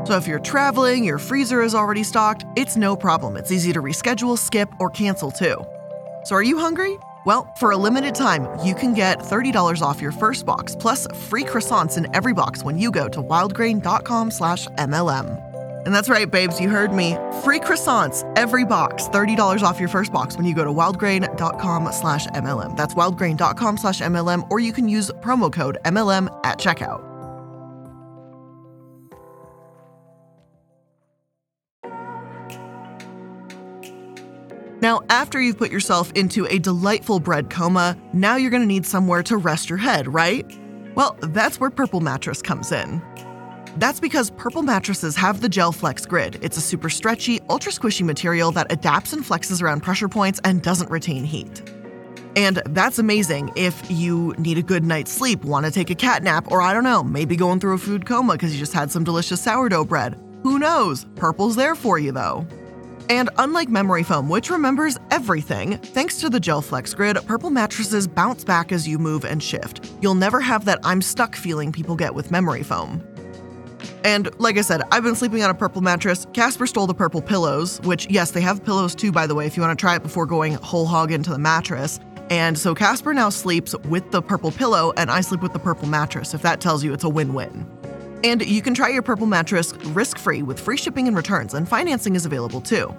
So 0.06 0.16
if 0.16 0.26
you're 0.26 0.38
traveling, 0.38 1.04
your 1.04 1.18
freezer 1.18 1.62
is 1.62 1.74
already 1.74 2.02
stocked, 2.02 2.44
it's 2.56 2.76
no 2.76 2.96
problem. 2.96 3.36
It's 3.36 3.52
easy 3.52 3.72
to 3.74 3.82
reschedule, 3.82 4.38
skip, 4.38 4.68
or 4.80 4.90
cancel 4.90 5.30
too. 5.30 5.62
So 6.24 6.36
are 6.36 6.42
you 6.42 6.58
hungry? 6.58 6.98
Well, 7.26 7.52
for 7.56 7.72
a 7.72 7.76
limited 7.76 8.14
time, 8.14 8.48
you 8.64 8.74
can 8.74 8.94
get 8.94 9.18
$30 9.18 9.82
off 9.82 10.00
your 10.00 10.12
first 10.12 10.46
box 10.46 10.74
plus 10.74 11.06
free 11.28 11.44
croissants 11.44 11.98
in 11.98 12.08
every 12.16 12.32
box 12.32 12.64
when 12.64 12.78
you 12.78 12.90
go 12.90 13.08
to 13.08 13.22
wildgrain.com/mlm. 13.22 15.46
And 15.86 15.94
that's 15.94 16.10
right, 16.10 16.30
babes, 16.30 16.60
you 16.60 16.68
heard 16.68 16.92
me. 16.92 17.16
Free 17.42 17.58
croissants, 17.58 18.22
every 18.36 18.64
box, 18.64 19.08
$30 19.08 19.62
off 19.62 19.80
your 19.80 19.88
first 19.88 20.12
box 20.12 20.36
when 20.36 20.44
you 20.44 20.54
go 20.54 20.64
to 20.64 20.70
wildgrain.com 20.70 21.90
slash 21.92 22.26
MLM. 22.28 22.76
That's 22.76 22.94
wildgrain.com 22.94 23.78
slash 23.78 24.00
MLM, 24.00 24.46
or 24.50 24.60
you 24.60 24.74
can 24.74 24.90
use 24.90 25.10
promo 25.20 25.50
code 25.50 25.78
MLM 25.86 26.28
at 26.44 26.58
checkout. 26.58 27.09
Now, 34.80 35.02
after 35.10 35.40
you've 35.40 35.58
put 35.58 35.70
yourself 35.70 36.10
into 36.12 36.46
a 36.46 36.58
delightful 36.58 37.20
bread 37.20 37.50
coma, 37.50 37.96
now 38.14 38.36
you're 38.36 38.50
gonna 38.50 38.64
need 38.64 38.86
somewhere 38.86 39.22
to 39.24 39.36
rest 39.36 39.68
your 39.68 39.78
head, 39.78 40.12
right? 40.12 40.46
Well, 40.94 41.16
that's 41.20 41.60
where 41.60 41.70
Purple 41.70 42.00
Mattress 42.00 42.40
comes 42.40 42.72
in. 42.72 43.02
That's 43.76 44.00
because 44.00 44.30
Purple 44.30 44.62
mattresses 44.62 45.14
have 45.16 45.40
the 45.40 45.48
Gel 45.48 45.70
Flex 45.70 46.04
Grid. 46.04 46.38
It's 46.42 46.56
a 46.56 46.60
super 46.60 46.88
stretchy, 46.88 47.40
ultra 47.48 47.70
squishy 47.70 48.02
material 48.02 48.50
that 48.52 48.72
adapts 48.72 49.12
and 49.12 49.24
flexes 49.24 49.62
around 49.62 49.82
pressure 49.82 50.08
points 50.08 50.40
and 50.44 50.62
doesn't 50.62 50.90
retain 50.90 51.24
heat. 51.24 51.62
And 52.36 52.62
that's 52.66 52.98
amazing 52.98 53.52
if 53.56 53.88
you 53.90 54.34
need 54.38 54.58
a 54.58 54.62
good 54.62 54.84
night's 54.84 55.12
sleep, 55.12 55.44
want 55.44 55.66
to 55.66 55.72
take 55.72 55.90
a 55.90 55.94
cat 55.94 56.22
nap, 56.22 56.50
or 56.50 56.62
I 56.62 56.72
don't 56.72 56.84
know, 56.84 57.02
maybe 57.02 57.36
going 57.36 57.60
through 57.60 57.74
a 57.74 57.78
food 57.78 58.06
coma 58.06 58.32
because 58.32 58.52
you 58.52 58.58
just 58.58 58.72
had 58.72 58.90
some 58.90 59.04
delicious 59.04 59.42
sourdough 59.42 59.84
bread. 59.84 60.20
Who 60.42 60.58
knows? 60.58 61.04
Purple's 61.16 61.54
there 61.54 61.74
for 61.74 61.98
you 61.98 62.12
though. 62.12 62.46
And 63.10 63.28
unlike 63.38 63.68
memory 63.68 64.04
foam, 64.04 64.28
which 64.28 64.50
remembers 64.50 64.96
everything, 65.10 65.78
thanks 65.78 66.20
to 66.20 66.30
the 66.30 66.38
Gel 66.38 66.62
Flex 66.62 66.94
Grid, 66.94 67.18
Purple 67.26 67.50
mattresses 67.50 68.06
bounce 68.06 68.44
back 68.44 68.70
as 68.70 68.86
you 68.86 69.00
move 69.00 69.24
and 69.24 69.42
shift. 69.42 69.90
You'll 70.00 70.14
never 70.14 70.40
have 70.40 70.64
that 70.66 70.78
I'm 70.84 71.02
stuck 71.02 71.34
feeling 71.34 71.72
people 71.72 71.96
get 71.96 72.14
with 72.14 72.30
memory 72.30 72.62
foam. 72.62 73.04
And 74.04 74.28
like 74.38 74.56
I 74.58 74.60
said, 74.60 74.82
I've 74.92 75.02
been 75.02 75.16
sleeping 75.16 75.42
on 75.42 75.50
a 75.50 75.54
purple 75.54 75.82
mattress. 75.82 76.24
Casper 76.34 76.68
stole 76.68 76.86
the 76.86 76.94
purple 76.94 77.20
pillows, 77.20 77.80
which, 77.80 78.08
yes, 78.08 78.30
they 78.30 78.40
have 78.42 78.64
pillows 78.64 78.94
too, 78.94 79.10
by 79.10 79.26
the 79.26 79.34
way, 79.34 79.44
if 79.44 79.56
you 79.56 79.62
want 79.64 79.76
to 79.76 79.82
try 79.82 79.96
it 79.96 80.04
before 80.04 80.24
going 80.24 80.52
whole 80.54 80.86
hog 80.86 81.10
into 81.10 81.30
the 81.30 81.38
mattress. 81.38 81.98
And 82.30 82.56
so 82.56 82.76
Casper 82.76 83.12
now 83.12 83.30
sleeps 83.30 83.74
with 83.86 84.08
the 84.12 84.22
purple 84.22 84.52
pillow, 84.52 84.92
and 84.96 85.10
I 85.10 85.20
sleep 85.20 85.42
with 85.42 85.52
the 85.52 85.58
purple 85.58 85.88
mattress, 85.88 86.32
if 86.32 86.42
that 86.42 86.60
tells 86.60 86.84
you 86.84 86.92
it's 86.92 87.02
a 87.02 87.08
win 87.08 87.34
win. 87.34 87.66
And 88.22 88.44
you 88.46 88.62
can 88.62 88.74
try 88.74 88.88
your 88.88 89.02
purple 89.02 89.26
mattress 89.26 89.74
risk 89.86 90.18
free 90.18 90.42
with 90.42 90.60
free 90.60 90.76
shipping 90.76 91.06
and 91.08 91.16
returns, 91.16 91.54
and 91.54 91.68
financing 91.68 92.16
is 92.16 92.26
available 92.26 92.60
too. 92.60 92.94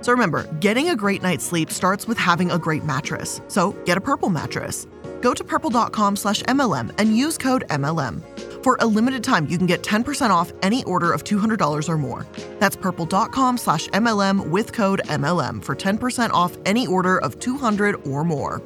So 0.00 0.12
remember, 0.12 0.44
getting 0.60 0.90
a 0.90 0.96
great 0.96 1.22
night's 1.22 1.44
sleep 1.44 1.70
starts 1.70 2.06
with 2.06 2.18
having 2.18 2.50
a 2.50 2.58
great 2.58 2.84
mattress. 2.84 3.40
So 3.48 3.72
get 3.86 3.96
a 3.96 4.00
purple 4.00 4.28
mattress. 4.28 4.86
Go 5.22 5.32
to 5.32 5.42
purple.com 5.42 6.16
slash 6.16 6.42
MLM 6.42 6.94
and 6.98 7.16
use 7.16 7.38
code 7.38 7.64
MLM. 7.70 8.20
For 8.62 8.76
a 8.80 8.86
limited 8.86 9.24
time, 9.24 9.46
you 9.46 9.56
can 9.56 9.66
get 9.66 9.82
10% 9.82 10.28
off 10.28 10.52
any 10.60 10.84
order 10.84 11.12
of 11.12 11.24
$200 11.24 11.88
or 11.88 11.96
more. 11.96 12.26
That's 12.58 12.76
purple.com 12.76 13.56
slash 13.56 13.88
MLM 13.88 14.48
with 14.50 14.74
code 14.74 15.00
MLM 15.06 15.64
for 15.64 15.74
10% 15.74 16.30
off 16.30 16.58
any 16.66 16.86
order 16.86 17.16
of 17.18 17.38
200 17.38 18.06
or 18.06 18.24
more. 18.24 18.60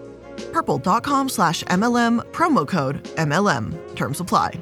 Purple.com 0.53 1.29
slash 1.29 1.63
MLM, 1.65 2.25
promo 2.33 2.67
code 2.67 3.05
MLM. 3.15 3.95
Terms 3.95 4.19
apply. 4.19 4.61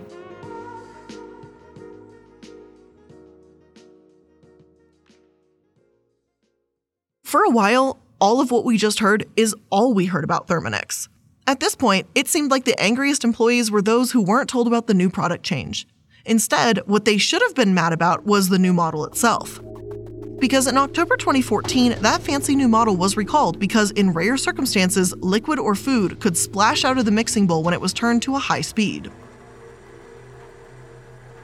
For 7.26 7.42
a 7.42 7.50
while, 7.50 7.99
all 8.21 8.40
of 8.40 8.52
what 8.52 8.64
we 8.64 8.78
just 8.78 9.00
heard 9.00 9.27
is 9.35 9.53
all 9.68 9.92
we 9.92 10.07
heard 10.07 10.22
about 10.22 10.46
Thermomix. 10.46 11.09
At 11.48 11.59
this 11.59 11.74
point, 11.74 12.07
it 12.14 12.29
seemed 12.29 12.53
like 12.53 12.66
the 12.66 12.81
angriest 12.81 13.24
employees 13.24 13.68
were 13.68 13.83
those 13.83 14.12
who 14.12 14.22
weren't 14.22 14.48
told 14.48 14.68
about 14.68 14.87
the 14.87 14.94
new 14.94 15.11
product 15.11 15.42
change. 15.42 15.88
Instead, 16.24 16.79
what 16.87 17.05
they 17.05 17.18
should 17.18 17.42
have 17.42 17.57
been 17.57 17.74
mad 17.74 17.92
about 17.92 18.27
was 18.27 18.48
the 18.48 18.61
new 18.61 18.72
model 18.72 19.05
itself. 19.05 19.61
Because 20.38 20.68
in 20.68 20.77
October 20.77 21.16
2014, 21.16 21.96
that 22.00 22.22
fancy 22.22 22.55
new 22.55 22.68
model 22.68 22.94
was 22.96 23.16
recalled 23.16 23.59
because, 23.59 23.90
in 23.90 24.12
rare 24.12 24.37
circumstances, 24.37 25.12
liquid 25.16 25.59
or 25.59 25.74
food 25.74 26.20
could 26.20 26.37
splash 26.37 26.85
out 26.85 26.96
of 26.96 27.07
the 27.07 27.11
mixing 27.11 27.48
bowl 27.48 27.64
when 27.64 27.74
it 27.74 27.81
was 27.81 27.92
turned 27.92 28.22
to 28.22 28.37
a 28.37 28.38
high 28.38 28.61
speed. 28.61 29.11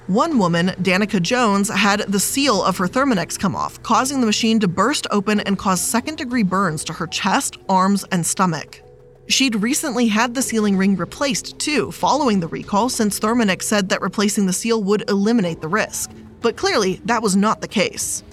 One 0.09 0.37
woman, 0.37 0.69
Danica 0.81 1.23
Jones, 1.23 1.69
had 1.69 2.01
the 2.01 2.19
seal 2.19 2.61
of 2.63 2.77
her 2.79 2.89
Thermomix 2.89 3.39
come 3.39 3.55
off, 3.55 3.81
causing 3.85 4.21
the 4.21 4.27
machine 4.27 4.59
to 4.59 4.67
burst 4.67 5.07
open 5.13 5.39
and 5.41 5.57
cause 5.57 5.81
second 5.81 6.19
degree 6.19 6.43
burns 6.43 6.83
to 6.85 6.93
her 6.93 7.07
chest, 7.07 7.59
arms, 7.69 8.05
and 8.11 8.27
stomach. 8.27 8.83
She'd 9.29 9.55
recently 9.55 10.09
had 10.09 10.35
the 10.35 10.43
sealing 10.43 10.77
ring 10.77 10.97
replaced 10.97 11.57
too, 11.61 11.93
following 11.93 12.41
the 12.41 12.49
recall, 12.49 12.89
since 12.89 13.21
Thermomix 13.21 13.63
said 13.63 13.89
that 13.91 14.03
replacing 14.03 14.47
the 14.47 14.53
seal 14.53 14.83
would 14.83 15.09
eliminate 15.09 15.61
the 15.61 15.69
risk. 15.69 16.11
But 16.41 16.57
clearly, 16.57 17.01
that 17.05 17.23
was 17.23 17.37
not 17.37 17.61
the 17.61 17.69
case. 17.69 18.25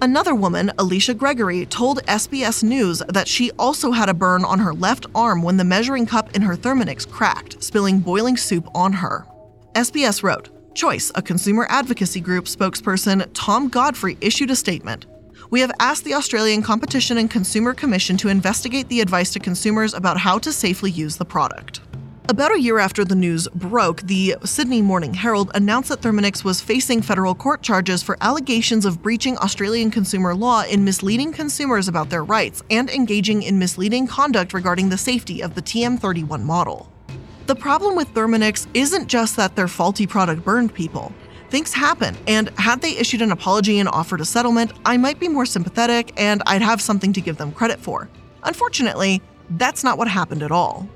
Another 0.00 0.34
woman, 0.34 0.72
Alicia 0.78 1.14
Gregory, 1.14 1.64
told 1.66 2.04
SBS 2.06 2.64
News 2.64 3.00
that 3.08 3.28
she 3.28 3.52
also 3.52 3.92
had 3.92 4.08
a 4.08 4.14
burn 4.14 4.44
on 4.44 4.58
her 4.58 4.74
left 4.74 5.06
arm 5.14 5.40
when 5.44 5.56
the 5.56 5.64
measuring 5.64 6.06
cup 6.06 6.34
in 6.34 6.42
her 6.42 6.56
Thermomix 6.56 7.08
cracked, 7.08 7.62
spilling 7.62 8.00
boiling 8.00 8.36
soup 8.36 8.66
on 8.74 8.94
her. 8.94 9.24
SBS 9.76 10.24
wrote, 10.24 10.48
Choice, 10.74 11.12
a 11.14 11.22
consumer 11.22 11.66
advocacy 11.68 12.20
group 12.20 12.46
spokesperson, 12.46 13.28
Tom 13.34 13.68
Godfrey, 13.68 14.16
issued 14.20 14.50
a 14.50 14.56
statement. 14.56 15.06
We 15.50 15.60
have 15.60 15.72
asked 15.80 16.04
the 16.04 16.14
Australian 16.14 16.62
Competition 16.62 17.18
and 17.18 17.30
Consumer 17.30 17.74
Commission 17.74 18.16
to 18.18 18.28
investigate 18.28 18.88
the 18.88 19.00
advice 19.00 19.32
to 19.32 19.38
consumers 19.38 19.92
about 19.92 20.18
how 20.18 20.38
to 20.38 20.52
safely 20.52 20.90
use 20.90 21.16
the 21.16 21.24
product. 21.24 21.80
About 22.28 22.54
a 22.54 22.60
year 22.60 22.78
after 22.78 23.04
the 23.04 23.16
news 23.16 23.48
broke, 23.48 24.02
the 24.02 24.36
Sydney 24.44 24.80
Morning 24.80 25.12
Herald 25.12 25.50
announced 25.54 25.88
that 25.88 26.00
Thermomix 26.00 26.44
was 26.44 26.60
facing 26.60 27.02
federal 27.02 27.34
court 27.34 27.62
charges 27.62 28.02
for 28.02 28.16
allegations 28.20 28.86
of 28.86 29.02
breaching 29.02 29.36
Australian 29.38 29.90
consumer 29.90 30.34
law 30.34 30.62
in 30.62 30.84
misleading 30.84 31.32
consumers 31.32 31.88
about 31.88 32.10
their 32.10 32.24
rights 32.24 32.62
and 32.70 32.88
engaging 32.88 33.42
in 33.42 33.58
misleading 33.58 34.06
conduct 34.06 34.54
regarding 34.54 34.88
the 34.88 34.96
safety 34.96 35.42
of 35.42 35.56
the 35.56 35.62
TM31 35.62 36.42
model. 36.42 36.91
The 37.46 37.56
problem 37.56 37.96
with 37.96 38.14
Thermomix 38.14 38.68
isn't 38.72 39.08
just 39.08 39.36
that 39.36 39.56
their 39.56 39.66
faulty 39.66 40.06
product 40.06 40.44
burned 40.44 40.72
people. 40.72 41.12
Things 41.50 41.72
happen, 41.72 42.16
and 42.28 42.48
had 42.50 42.80
they 42.80 42.96
issued 42.96 43.20
an 43.20 43.32
apology 43.32 43.80
and 43.80 43.88
offered 43.88 44.20
a 44.20 44.24
settlement, 44.24 44.72
I 44.86 44.96
might 44.96 45.18
be 45.18 45.28
more 45.28 45.44
sympathetic 45.44 46.12
and 46.16 46.40
I'd 46.46 46.62
have 46.62 46.80
something 46.80 47.12
to 47.12 47.20
give 47.20 47.38
them 47.38 47.52
credit 47.52 47.80
for. 47.80 48.08
Unfortunately, 48.44 49.20
that's 49.50 49.82
not 49.82 49.98
what 49.98 50.08
happened 50.08 50.42
at 50.44 50.52
all. 50.52 50.88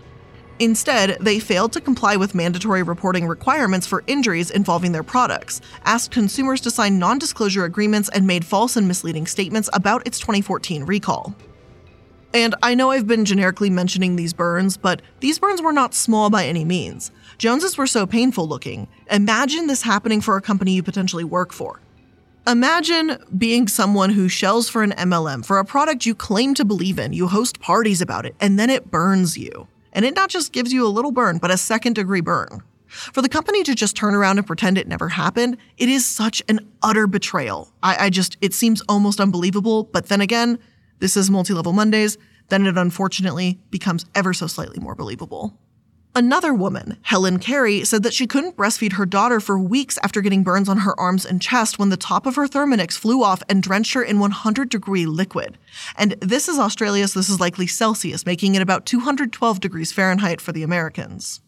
Instead, 0.61 1.19
they 1.21 1.41
failed 1.41 1.73
to 1.73 1.81
comply 1.81 2.17
with 2.17 2.35
mandatory 2.35 2.83
reporting 2.83 3.27
requirements 3.27 3.87
for 3.87 4.05
injuries 4.07 4.51
involving 4.51 4.93
their 4.93 5.03
products, 5.03 5.61
asked 5.85 6.13
consumers 6.13 6.61
to 6.63 6.71
sign 6.71 6.99
non 6.99 7.19
disclosure 7.19 7.65
agreements, 7.65 8.09
and 8.11 8.27
made 8.27 8.45
false 8.45 8.77
and 8.77 8.87
misleading 8.89 9.27
statements 9.27 9.69
about 9.73 10.07
its 10.07 10.19
2014 10.21 10.85
recall. 10.85 11.35
And 12.37 12.55
I 12.63 12.75
know 12.75 12.91
I've 12.91 13.07
been 13.07 13.25
generically 13.25 13.71
mentioning 13.71 14.17
these 14.17 14.35
burns, 14.35 14.77
but 14.77 15.01
these 15.21 15.39
burns 15.39 15.63
were 15.63 15.73
not 15.73 15.95
small 15.95 16.29
by 16.29 16.45
any 16.45 16.67
means. 16.67 17.11
Joneses 17.39 17.79
were 17.79 17.87
so 17.87 18.07
painful 18.07 18.47
looking. 18.47 18.89
Imagine 19.11 19.69
this 19.69 19.81
happening 19.81 20.21
for 20.21 20.37
a 20.37 20.43
company 20.43 20.73
you 20.73 20.83
potentially 20.83 21.25
work 21.25 21.51
for. 21.51 21.81
Imagine 22.47 23.17
being 23.39 23.69
someone 23.69 24.11
who 24.11 24.29
shells 24.29 24.69
for 24.69 24.83
an 24.83 24.91
MLM 24.91 25.47
for 25.47 25.59
a 25.59 25.65
product 25.65 26.05
you 26.05 26.15
claim 26.15 26.53
to 26.57 26.65
believe 26.67 26.99
in, 26.99 27.15
you 27.15 27.27
host 27.27 27.59
parties 27.59 28.03
about 28.03 28.27
it, 28.27 28.37
and 28.39 28.59
then 28.59 28.69
it 28.69 28.91
burns 28.91 29.39
you. 29.39 29.67
And 29.95 30.05
it 30.05 30.15
not 30.15 30.29
just 30.29 30.53
gives 30.53 30.75
you 30.75 30.87
a 30.87 30.93
little 30.93 31.13
burn, 31.13 31.39
but 31.39 31.51
a 31.51 31.57
second 31.57 31.95
degree 31.95 32.21
burn. 32.21 32.63
For 32.87 33.23
the 33.23 33.31
company 33.31 33.63
to 33.63 33.75
just 33.75 33.97
turn 33.97 34.15
around 34.15 34.37
and 34.37 34.47
pretend 34.47 34.77
it 34.77 34.87
never 34.87 35.09
happened, 35.09 35.57
it 35.79 35.89
is 35.89 36.05
such 36.05 36.43
an 36.51 36.61
utter 36.83 37.07
betrayal. 37.07 37.73
I, 37.83 38.07
I 38.07 38.11
just, 38.11 38.37
it 38.43 38.53
seems 38.53 38.83
almost 38.91 39.21
unbelievable, 39.21 39.85
but 39.85 40.09
then 40.09 40.21
again, 40.21 40.59
this 40.99 41.17
is 41.17 41.31
multi 41.31 41.53
level 41.53 41.73
Mondays, 41.73 42.19
then 42.49 42.67
it 42.67 42.77
unfortunately 42.77 43.59
becomes 43.71 44.07
ever 44.15 44.33
so 44.33 44.47
slightly 44.47 44.79
more 44.79 44.95
believable. 44.95 45.59
Another 46.17 46.55
woman, 46.55 46.97
Helen 47.03 47.39
Carey, 47.39 47.85
said 47.85 48.03
that 48.03 48.15
she 48.15 48.27
couldn't 48.27 48.57
breastfeed 48.57 48.95
her 48.95 49.05
daughter 49.05 49.39
for 49.39 49.59
weeks 49.59 49.99
after 50.03 50.23
getting 50.23 50.43
burns 50.43 50.67
on 50.67 50.79
her 50.79 50.99
arms 50.99 51.27
and 51.27 51.43
chest 51.43 51.79
when 51.79 51.91
the 51.91 51.97
top 51.99 52.25
of 52.25 52.37
her 52.37 52.49
Thermomix 52.49 52.97
flew 52.97 53.23
off 53.23 53.43
and 53.51 53.63
drenched 53.63 53.93
her 53.93 54.03
in 54.03 54.19
100 54.19 54.71
degree 54.71 55.05
liquid. 55.05 55.59
And 55.95 56.13
this 56.21 56.49
is 56.49 56.59
Australia, 56.59 57.07
so 57.07 57.21
this 57.21 57.29
is 57.29 57.39
likely 57.39 57.67
Celsius, 57.67 58.25
making 58.25 58.55
it 58.55 58.63
about 58.63 58.87
212 58.87 59.61
degrees 59.61 59.93
Fahrenheit 59.93 60.41
for 60.41 60.53
the 60.53 60.63
Americans. 60.63 61.43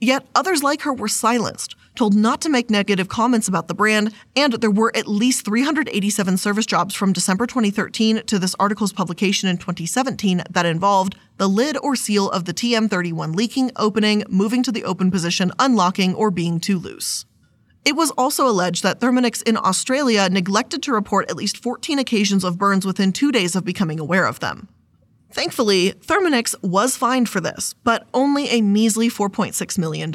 Yet 0.00 0.26
others 0.34 0.64
like 0.64 0.82
her 0.82 0.92
were 0.92 1.06
silenced, 1.06 1.76
told 1.96 2.14
not 2.14 2.40
to 2.42 2.48
make 2.48 2.70
negative 2.70 3.08
comments 3.08 3.48
about 3.48 3.68
the 3.68 3.74
brand, 3.74 4.12
and 4.36 4.52
there 4.54 4.70
were 4.70 4.94
at 4.94 5.08
least 5.08 5.44
387 5.44 6.36
service 6.36 6.66
jobs 6.66 6.94
from 6.94 7.12
December 7.12 7.46
2013 7.46 8.22
to 8.26 8.38
this 8.38 8.54
article's 8.60 8.92
publication 8.92 9.48
in 9.48 9.56
2017 9.56 10.42
that 10.50 10.66
involved 10.66 11.16
the 11.38 11.48
lid 11.48 11.76
or 11.82 11.96
seal 11.96 12.30
of 12.30 12.44
the 12.44 12.54
TM31 12.54 13.34
leaking, 13.34 13.70
opening, 13.76 14.22
moving 14.28 14.62
to 14.62 14.70
the 14.70 14.84
open 14.84 15.10
position, 15.10 15.50
unlocking, 15.58 16.14
or 16.14 16.30
being 16.30 16.60
too 16.60 16.78
loose. 16.78 17.24
It 17.84 17.94
was 17.94 18.10
also 18.12 18.48
alleged 18.48 18.82
that 18.82 19.00
Thermomix 19.00 19.42
in 19.42 19.56
Australia 19.56 20.28
neglected 20.28 20.82
to 20.82 20.92
report 20.92 21.30
at 21.30 21.36
least 21.36 21.62
14 21.62 21.98
occasions 21.98 22.42
of 22.42 22.58
burns 22.58 22.84
within 22.84 23.12
two 23.12 23.30
days 23.30 23.54
of 23.54 23.64
becoming 23.64 24.00
aware 24.00 24.26
of 24.26 24.40
them. 24.40 24.68
Thankfully, 25.30 25.92
Thermomix 25.92 26.54
was 26.62 26.96
fined 26.96 27.28
for 27.28 27.40
this, 27.40 27.74
but 27.84 28.06
only 28.14 28.48
a 28.48 28.60
measly 28.60 29.08
$4.6 29.08 29.78
million. 29.78 30.10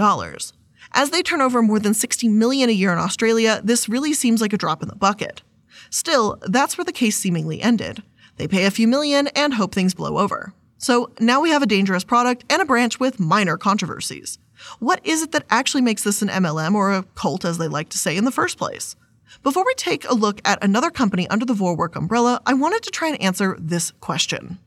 As 0.93 1.09
they 1.09 1.21
turn 1.21 1.41
over 1.41 1.61
more 1.61 1.79
than 1.79 1.93
60 1.93 2.27
million 2.27 2.69
a 2.69 2.73
year 2.73 2.91
in 2.91 2.97
Australia, 2.97 3.61
this 3.63 3.87
really 3.87 4.13
seems 4.13 4.41
like 4.41 4.53
a 4.53 4.57
drop 4.57 4.81
in 4.81 4.89
the 4.89 4.95
bucket. 4.95 5.41
Still, 5.89 6.37
that's 6.47 6.77
where 6.77 6.85
the 6.85 6.91
case 6.91 7.17
seemingly 7.17 7.61
ended. 7.61 8.03
They 8.37 8.47
pay 8.47 8.65
a 8.65 8.71
few 8.71 8.87
million 8.87 9.27
and 9.27 9.53
hope 9.53 9.73
things 9.73 9.93
blow 9.93 10.17
over. 10.17 10.53
So 10.77 11.11
now 11.19 11.41
we 11.41 11.51
have 11.51 11.61
a 11.61 11.67
dangerous 11.67 12.03
product 12.03 12.43
and 12.49 12.61
a 12.61 12.65
branch 12.65 12.99
with 12.99 13.19
minor 13.19 13.55
controversies. 13.57 14.39
What 14.79 14.99
is 15.05 15.21
it 15.21 15.31
that 15.31 15.45
actually 15.49 15.81
makes 15.81 16.03
this 16.03 16.21
an 16.21 16.27
MLM 16.27 16.75
or 16.75 16.91
a 16.91 17.03
cult, 17.15 17.45
as 17.45 17.57
they 17.57 17.67
like 17.67 17.89
to 17.89 17.97
say, 17.97 18.17
in 18.17 18.25
the 18.25 18.31
first 18.31 18.57
place? 18.57 18.95
Before 19.43 19.65
we 19.65 19.73
take 19.75 20.09
a 20.09 20.13
look 20.13 20.41
at 20.43 20.63
another 20.63 20.91
company 20.91 21.27
under 21.29 21.45
the 21.45 21.53
Vorwerk 21.53 21.95
umbrella, 21.95 22.41
I 22.45 22.53
wanted 22.53 22.83
to 22.83 22.91
try 22.91 23.07
and 23.07 23.21
answer 23.21 23.55
this 23.59 23.91
question. 24.01 24.59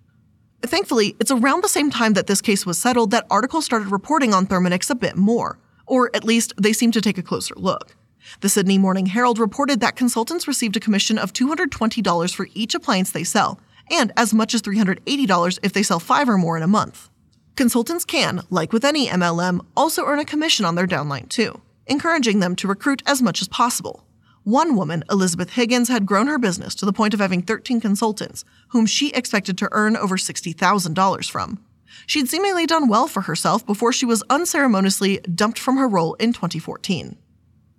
Thankfully, 0.63 1.15
it's 1.21 1.31
around 1.31 1.63
the 1.63 1.69
same 1.69 1.91
time 1.91 2.15
that 2.15 2.27
this 2.27 2.41
case 2.41 2.65
was 2.65 2.79
settled 2.79 3.11
that 3.11 3.27
articles 3.31 3.65
started 3.65 3.89
reporting 3.89 4.33
on 4.33 4.47
Thermomix 4.47 4.89
a 4.89 4.95
bit 4.95 5.17
more, 5.17 5.59
or 5.87 6.11
at 6.15 6.25
least 6.25 6.53
they 6.61 6.73
seemed 6.73 6.95
to 6.95 7.01
take 7.01 7.19
a 7.19 7.23
closer 7.23 7.55
look. 7.57 7.97
The 8.41 8.49
Sydney 8.49 8.79
Morning 8.79 9.07
Herald 9.07 9.39
reported 9.39 9.81
that 9.81 9.97
consultants 9.97 10.49
received 10.49 10.77
a 10.77 10.81
commission 10.81 11.19
of 11.19 11.33
$220 11.33 12.35
for 12.35 12.49
each 12.55 12.75
appliance 12.75 13.11
they 13.11 13.25
sell, 13.25 13.61
and 13.91 14.13
as 14.17 14.33
much 14.33 14.55
as 14.55 14.63
$380 14.63 15.59
if 15.63 15.73
they 15.73 15.83
sell 15.83 16.01
five 16.01 16.29
or 16.29 16.39
more 16.39 16.57
in 16.57 16.63
a 16.63 16.69
month. 16.69 17.11
Consultants 17.57 18.05
can, 18.05 18.43
like 18.51 18.73
with 18.73 18.85
any 18.85 19.09
MLM, 19.09 19.65
also 19.77 20.05
earn 20.05 20.19
a 20.19 20.25
commission 20.25 20.65
on 20.65 20.75
their 20.75 20.87
downline 20.87 21.29
too, 21.29 21.61
encouraging 21.87 22.41
them 22.41 22.57
to 22.57 22.67
recruit 22.67 23.03
as 23.07 23.23
much 23.23 23.41
as 23.41 23.49
possible. 23.49 24.05
One 24.43 24.77
woman, 24.77 25.05
Elizabeth 25.11 25.51
Higgins, 25.51 25.89
had 25.89 26.05
grown 26.05 26.27
her 26.27 26.39
business 26.39 26.75
to 26.77 26.85
the 26.85 26.93
point 26.93 27.15
of 27.15 27.21
having 27.21 27.43
13 27.43 27.81
consultants, 27.81 28.45
whom 28.69 28.87
she 28.87 29.11
expected 29.11 29.57
to 29.59 29.69
earn 29.73 29.97
over 29.97 30.17
$60,000 30.17 31.31
from. 31.31 31.65
She'd 32.07 32.29
seemingly 32.29 32.67
done 32.67 32.89
well 32.89 33.07
for 33.07 33.23
herself 33.23 33.65
before 33.65 33.93
she 33.93 34.07
was 34.07 34.23
unceremoniously 34.31 35.19
dumped 35.19 35.59
from 35.59 35.77
her 35.77 35.89
role 35.89 36.15
in 36.15 36.33
2014. 36.33 37.17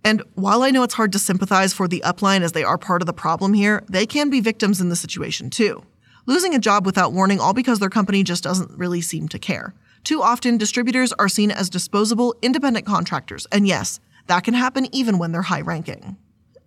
And 0.04 0.22
while 0.36 0.62
I 0.62 0.70
know 0.72 0.84
it's 0.84 0.94
hard 0.94 1.12
to 1.14 1.20
sympathize 1.20 1.74
for 1.74 1.88
the 1.88 2.04
upline 2.06 2.42
as 2.42 2.52
they 2.52 2.64
are 2.64 2.78
part 2.78 3.02
of 3.02 3.06
the 3.08 3.14
problem 3.14 3.54
here, 3.54 3.84
they 3.90 4.06
can 4.06 4.30
be 4.30 4.40
victims 4.40 4.80
in 4.80 4.90
the 4.90 4.96
situation 4.96 5.50
too. 5.50 5.84
Losing 6.28 6.54
a 6.54 6.60
job 6.60 6.86
without 6.86 7.14
warning 7.14 7.40
all 7.40 7.54
because 7.54 7.80
their 7.80 7.90
company 7.90 8.24
just 8.24 8.44
doesn't 8.44 8.78
really 8.78 9.02
seem 9.02 9.28
to 9.30 9.40
care. 9.40 9.74
Too 10.04 10.22
often, 10.22 10.58
distributors 10.58 11.12
are 11.14 11.28
seen 11.28 11.50
as 11.50 11.70
disposable, 11.70 12.36
independent 12.44 12.86
contractors, 12.86 13.48
and 13.52 13.68
yes, 13.68 14.00
that 14.28 14.44
can 14.44 14.54
happen 14.54 14.88
even 14.94 15.18
when 15.18 15.32
they're 15.32 15.42
high 15.44 15.62
ranking. 15.62 16.18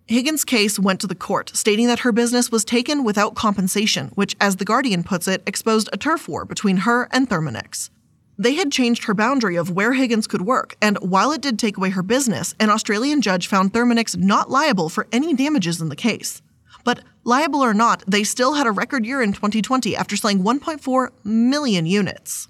Higgins' 0.09 0.43
case 0.43 0.79
went 0.79 0.99
to 1.01 1.07
the 1.07 1.13
court, 1.13 1.51
stating 1.53 1.85
that 1.85 1.99
her 1.99 2.11
business 2.11 2.51
was 2.51 2.65
taken 2.65 3.03
without 3.03 3.35
compensation, 3.35 4.07
which, 4.15 4.35
as 4.41 4.55
The 4.55 4.65
Guardian 4.65 5.03
puts 5.03 5.27
it, 5.27 5.43
exposed 5.45 5.87
a 5.93 5.97
turf 5.97 6.27
war 6.27 6.45
between 6.45 6.77
her 6.77 7.07
and 7.11 7.29
Thermomix. 7.29 7.91
They 8.35 8.55
had 8.55 8.71
changed 8.71 9.03
her 9.03 9.13
boundary 9.13 9.55
of 9.55 9.69
where 9.69 9.93
Higgins 9.93 10.25
could 10.25 10.41
work, 10.41 10.75
and 10.81 10.97
while 10.97 11.31
it 11.31 11.43
did 11.43 11.59
take 11.59 11.77
away 11.77 11.91
her 11.91 12.01
business, 12.01 12.55
an 12.59 12.71
Australian 12.71 13.21
judge 13.21 13.45
found 13.45 13.71
Thermomix 13.71 14.17
not 14.17 14.49
liable 14.49 14.89
for 14.89 15.05
any 15.11 15.35
damages 15.35 15.79
in 15.79 15.89
the 15.89 15.95
case. 15.95 16.41
But 16.83 17.01
liable 17.23 17.63
or 17.63 17.75
not, 17.75 18.03
they 18.07 18.23
still 18.23 18.55
had 18.55 18.65
a 18.65 18.71
record 18.71 19.05
year 19.05 19.21
in 19.21 19.31
2020 19.31 19.95
after 19.95 20.17
selling 20.17 20.41
1.4 20.41 21.09
million 21.23 21.85
units. 21.85 22.47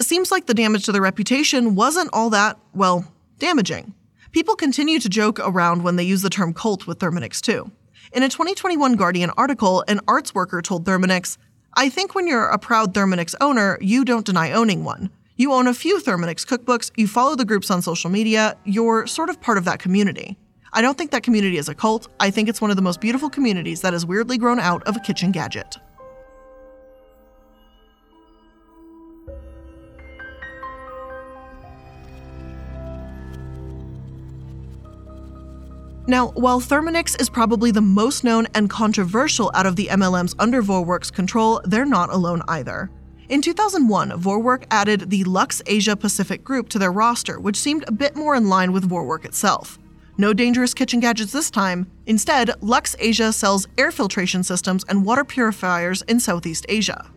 Seems 0.00 0.30
like 0.30 0.46
the 0.46 0.54
damage 0.54 0.86
to 0.86 0.92
their 0.92 1.02
reputation 1.02 1.74
wasn't 1.74 2.08
all 2.14 2.30
that, 2.30 2.58
well, 2.72 3.12
damaging. 3.38 3.92
People 4.30 4.56
continue 4.56 4.98
to 5.00 5.08
joke 5.08 5.38
around 5.40 5.82
when 5.82 5.96
they 5.96 6.04
use 6.04 6.20
the 6.20 6.28
term 6.28 6.52
cult 6.52 6.86
with 6.86 6.98
Thermomix 6.98 7.40
too. 7.40 7.70
In 8.12 8.22
a 8.22 8.28
2021 8.28 8.94
Guardian 8.94 9.30
article, 9.38 9.82
an 9.88 10.00
arts 10.06 10.34
worker 10.34 10.60
told 10.60 10.84
Thermomix, 10.84 11.38
I 11.74 11.88
think 11.88 12.14
when 12.14 12.26
you're 12.26 12.48
a 12.48 12.58
proud 12.58 12.92
Thermomix 12.92 13.34
owner, 13.40 13.78
you 13.80 14.04
don't 14.04 14.26
deny 14.26 14.52
owning 14.52 14.84
one. 14.84 15.10
You 15.36 15.54
own 15.54 15.66
a 15.66 15.72
few 15.72 15.98
Thermomix 16.00 16.46
cookbooks, 16.46 16.90
you 16.96 17.08
follow 17.08 17.36
the 17.36 17.46
groups 17.46 17.70
on 17.70 17.80
social 17.80 18.10
media, 18.10 18.54
you're 18.64 19.06
sort 19.06 19.30
of 19.30 19.40
part 19.40 19.56
of 19.56 19.64
that 19.64 19.78
community. 19.78 20.36
I 20.74 20.82
don't 20.82 20.98
think 20.98 21.10
that 21.12 21.22
community 21.22 21.56
is 21.56 21.70
a 21.70 21.74
cult, 21.74 22.08
I 22.20 22.30
think 22.30 22.50
it's 22.50 22.60
one 22.60 22.70
of 22.70 22.76
the 22.76 22.82
most 22.82 23.00
beautiful 23.00 23.30
communities 23.30 23.80
that 23.80 23.94
has 23.94 24.04
weirdly 24.04 24.36
grown 24.36 24.60
out 24.60 24.82
of 24.86 24.94
a 24.94 25.00
kitchen 25.00 25.32
gadget. 25.32 25.78
Now, 36.08 36.28
while 36.28 36.58
Thermomix 36.58 37.20
is 37.20 37.28
probably 37.28 37.70
the 37.70 37.82
most 37.82 38.24
known 38.24 38.46
and 38.54 38.70
controversial 38.70 39.50
out 39.52 39.66
of 39.66 39.76
the 39.76 39.88
MLMs 39.88 40.34
under 40.38 40.62
Vorwerk's 40.62 41.10
control, 41.10 41.60
they're 41.66 41.84
not 41.84 42.08
alone 42.08 42.40
either. 42.48 42.90
In 43.28 43.42
2001, 43.42 44.12
Vorwerk 44.12 44.64
added 44.70 45.10
the 45.10 45.22
Lux 45.24 45.60
Asia 45.66 45.94
Pacific 45.94 46.42
group 46.42 46.70
to 46.70 46.78
their 46.78 46.92
roster, 46.92 47.38
which 47.38 47.58
seemed 47.58 47.84
a 47.86 47.92
bit 47.92 48.16
more 48.16 48.34
in 48.34 48.48
line 48.48 48.72
with 48.72 48.88
Vorwerk 48.88 49.26
itself. 49.26 49.78
No 50.16 50.32
dangerous 50.32 50.72
kitchen 50.72 50.98
gadgets 50.98 51.30
this 51.30 51.50
time. 51.50 51.86
Instead, 52.06 52.52
Lux 52.62 52.96
Asia 52.98 53.30
sells 53.30 53.66
air 53.76 53.92
filtration 53.92 54.42
systems 54.42 54.84
and 54.88 55.04
water 55.04 55.26
purifiers 55.26 56.00
in 56.08 56.20
Southeast 56.20 56.64
Asia. 56.70 57.10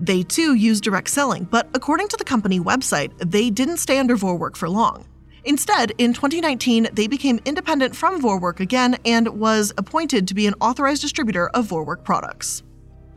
They 0.00 0.22
too 0.22 0.54
use 0.54 0.80
direct 0.80 1.10
selling, 1.10 1.44
but 1.44 1.68
according 1.74 2.08
to 2.08 2.16
the 2.16 2.24
company 2.24 2.58
website, 2.58 3.12
they 3.18 3.50
didn't 3.50 3.76
stay 3.76 3.98
under 3.98 4.16
Vorwerk 4.16 4.56
for 4.56 4.70
long. 4.70 5.04
Instead, 5.48 5.92
in 5.96 6.12
2019, 6.12 6.88
they 6.92 7.06
became 7.06 7.40
independent 7.46 7.96
from 7.96 8.20
Vorwerk 8.20 8.60
again 8.60 8.98
and 9.06 9.26
was 9.40 9.72
appointed 9.78 10.28
to 10.28 10.34
be 10.34 10.46
an 10.46 10.52
authorized 10.60 11.00
distributor 11.00 11.48
of 11.48 11.68
Vorwerk 11.68 12.04
products. 12.04 12.62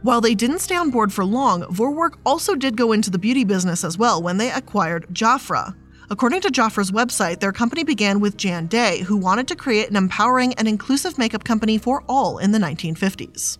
While 0.04 0.22
they 0.22 0.34
didn't 0.34 0.60
stay 0.60 0.78
on 0.78 0.92
board 0.92 1.12
for 1.12 1.26
long, 1.26 1.64
Vorwerk 1.64 2.16
also 2.26 2.56
did 2.56 2.78
go 2.78 2.94
into 2.94 3.12
the 3.12 3.20
beauty 3.20 3.44
business 3.44 3.84
as 3.84 3.98
well 3.98 4.24
when 4.24 4.38
they 4.38 4.50
acquired 4.50 5.08
Jafra. 5.10 5.76
According 6.10 6.40
to 6.42 6.48
Jafra's 6.48 6.90
website, 6.90 7.42
their 7.42 7.52
company 7.52 7.84
began 7.84 8.22
with 8.22 8.38
Jan 8.38 8.68
Day, 8.68 9.00
who 9.00 9.18
wanted 9.18 9.50
to 9.50 9.56
create 9.58 9.90
an 9.90 9.98
empowering 9.98 10.54
and 10.54 10.70
inclusive 10.70 11.18
makeup 11.18 11.44
company 11.44 11.78
for 11.78 12.02
all 12.08 12.38
in 12.38 12.54
the 12.54 12.60
1950s. 12.60 13.58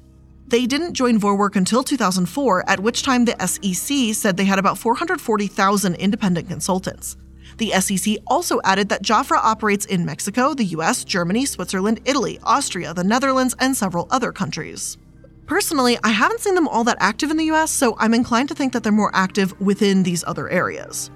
They 0.48 0.66
didn't 0.66 0.94
join 0.94 1.20
Vorwerk 1.20 1.58
until 1.58 1.84
2004, 1.84 2.70
at 2.70 2.80
which 2.80 3.04
time 3.04 3.26
the 3.26 3.36
SEC 3.46 4.16
said 4.16 4.38
they 4.38 4.46
had 4.46 4.60
about 4.60 4.78
440,000 4.78 5.96
independent 5.96 6.48
consultants. 6.48 7.18
The 7.62 7.80
SEC 7.80 8.18
also 8.26 8.60
added 8.64 8.90
that 8.90 9.04
Jafra 9.04 9.38
operates 9.38 9.86
in 9.86 10.04
Mexico, 10.04 10.56
the 10.56 10.66
US, 10.78 11.04
Germany, 11.04 11.46
Switzerland, 11.46 12.02
Italy, 12.06 12.40
Austria, 12.42 12.92
the 12.92 13.04
Netherlands, 13.04 13.54
and 13.60 13.78
several 13.78 14.08
other 14.10 14.32
countries. 14.32 14.98
Personally, 15.46 15.96
I 16.04 16.10
haven't 16.10 16.40
seen 16.40 16.56
them 16.56 16.68
all 16.68 16.84
that 16.86 16.98
active 17.00 17.30
in 17.30 17.38
the 17.38 17.52
US, 17.52 17.70
so 17.70 17.96
I'm 18.00 18.16
inclined 18.16 18.50
to 18.50 18.56
think 18.56 18.74
that 18.74 18.82
they're 18.82 18.92
more 18.92 19.12
active 19.14 19.54
within 19.62 20.02
these 20.02 20.24
other 20.26 20.50
areas. 20.50 21.12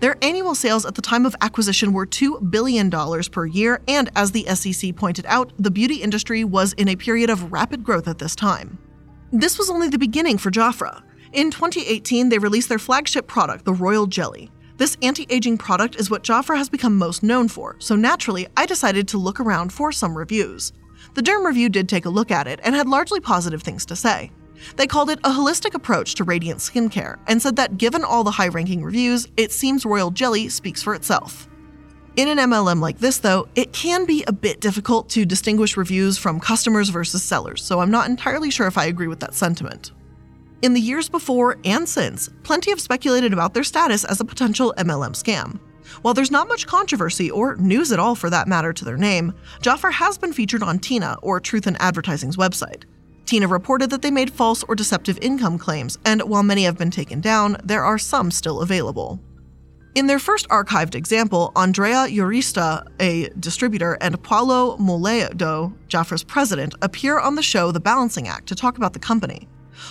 Their 0.00 0.18
annual 0.20 0.54
sales 0.54 0.84
at 0.84 0.96
the 0.96 1.00
time 1.00 1.24
of 1.24 1.34
acquisition 1.40 1.94
were 1.94 2.06
$2 2.06 2.50
billion 2.50 2.90
per 2.90 3.46
year, 3.46 3.80
and 3.88 4.10
as 4.16 4.32
the 4.32 4.44
SEC 4.54 4.94
pointed 4.96 5.24
out, 5.26 5.54
the 5.58 5.70
beauty 5.70 6.02
industry 6.02 6.44
was 6.44 6.74
in 6.74 6.88
a 6.88 6.96
period 6.96 7.30
of 7.30 7.52
rapid 7.52 7.82
growth 7.82 8.06
at 8.06 8.18
this 8.18 8.36
time. 8.36 8.76
This 9.32 9.58
was 9.58 9.70
only 9.70 9.88
the 9.88 9.96
beginning 9.96 10.36
for 10.36 10.50
Jafra. 10.50 11.02
In 11.32 11.50
2018, 11.50 12.28
they 12.28 12.38
released 12.38 12.68
their 12.68 12.78
flagship 12.78 13.26
product, 13.26 13.64
the 13.64 13.72
Royal 13.72 14.06
Jelly. 14.06 14.50
This 14.76 14.96
anti 15.00 15.26
aging 15.30 15.56
product 15.56 15.96
is 15.96 16.10
what 16.10 16.22
Jafra 16.22 16.58
has 16.58 16.68
become 16.68 16.98
most 16.98 17.22
known 17.22 17.48
for, 17.48 17.76
so 17.78 17.96
naturally, 17.96 18.46
I 18.58 18.66
decided 18.66 19.08
to 19.08 19.18
look 19.18 19.40
around 19.40 19.72
for 19.72 19.90
some 19.90 20.16
reviews. 20.16 20.74
The 21.14 21.22
Derm 21.22 21.46
Review 21.46 21.70
did 21.70 21.88
take 21.88 22.04
a 22.04 22.10
look 22.10 22.30
at 22.30 22.46
it 22.46 22.60
and 22.62 22.74
had 22.74 22.86
largely 22.86 23.20
positive 23.20 23.62
things 23.62 23.86
to 23.86 23.96
say. 23.96 24.30
They 24.76 24.86
called 24.86 25.08
it 25.08 25.18
a 25.20 25.30
holistic 25.30 25.74
approach 25.74 26.14
to 26.16 26.24
radiant 26.24 26.60
skincare 26.60 27.16
and 27.26 27.40
said 27.40 27.56
that 27.56 27.78
given 27.78 28.04
all 28.04 28.22
the 28.22 28.32
high 28.32 28.48
ranking 28.48 28.82
reviews, 28.84 29.26
it 29.38 29.50
seems 29.50 29.86
Royal 29.86 30.10
Jelly 30.10 30.50
speaks 30.50 30.82
for 30.82 30.94
itself. 30.94 31.48
In 32.16 32.28
an 32.28 32.38
MLM 32.38 32.80
like 32.80 32.98
this, 32.98 33.18
though, 33.18 33.48
it 33.54 33.72
can 33.72 34.04
be 34.04 34.24
a 34.26 34.32
bit 34.32 34.60
difficult 34.60 35.08
to 35.10 35.24
distinguish 35.24 35.76
reviews 35.76 36.18
from 36.18 36.40
customers 36.40 36.90
versus 36.90 37.22
sellers, 37.22 37.62
so 37.62 37.80
I'm 37.80 37.90
not 37.90 38.08
entirely 38.10 38.50
sure 38.50 38.66
if 38.66 38.76
I 38.76 38.86
agree 38.86 39.06
with 39.06 39.20
that 39.20 39.34
sentiment. 39.34 39.92
In 40.62 40.72
the 40.72 40.80
years 40.80 41.08
before 41.10 41.58
and 41.64 41.86
since, 41.86 42.30
plenty 42.42 42.70
have 42.70 42.80
speculated 42.80 43.34
about 43.34 43.52
their 43.52 43.62
status 43.62 44.04
as 44.04 44.20
a 44.20 44.24
potential 44.24 44.74
MLM 44.78 45.12
scam. 45.12 45.60
While 46.00 46.14
there's 46.14 46.30
not 46.30 46.48
much 46.48 46.66
controversy 46.66 47.30
or 47.30 47.56
news 47.56 47.92
at 47.92 48.00
all 48.00 48.14
for 48.14 48.30
that 48.30 48.48
matter 48.48 48.72
to 48.72 48.84
their 48.84 48.96
name, 48.96 49.34
Jafra 49.60 49.92
has 49.92 50.16
been 50.16 50.32
featured 50.32 50.62
on 50.62 50.78
Tina, 50.78 51.16
or 51.22 51.40
Truth 51.40 51.66
in 51.66 51.76
Advertising's 51.76 52.38
website. 52.38 52.84
Tina 53.26 53.46
reported 53.46 53.90
that 53.90 54.02
they 54.02 54.10
made 54.10 54.32
false 54.32 54.62
or 54.64 54.74
deceptive 54.74 55.18
income 55.20 55.58
claims, 55.58 55.98
and 56.06 56.22
while 56.22 56.42
many 56.42 56.64
have 56.64 56.78
been 56.78 56.90
taken 56.90 57.20
down, 57.20 57.58
there 57.62 57.84
are 57.84 57.98
some 57.98 58.30
still 58.30 58.62
available. 58.62 59.20
In 59.94 60.06
their 60.06 60.18
first 60.18 60.48
archived 60.48 60.94
example, 60.94 61.52
Andrea 61.56 62.06
Yurista, 62.06 62.86
a 63.00 63.28
distributor, 63.40 63.98
and 64.00 64.22
Paulo 64.22 64.76
Moledo, 64.78 65.74
Jafra's 65.88 66.24
president, 66.24 66.74
appear 66.82 67.18
on 67.18 67.34
the 67.34 67.42
show 67.42 67.72
The 67.72 67.80
Balancing 67.80 68.28
Act 68.28 68.46
to 68.48 68.54
talk 68.54 68.76
about 68.76 68.92
the 68.92 68.98
company. 68.98 69.48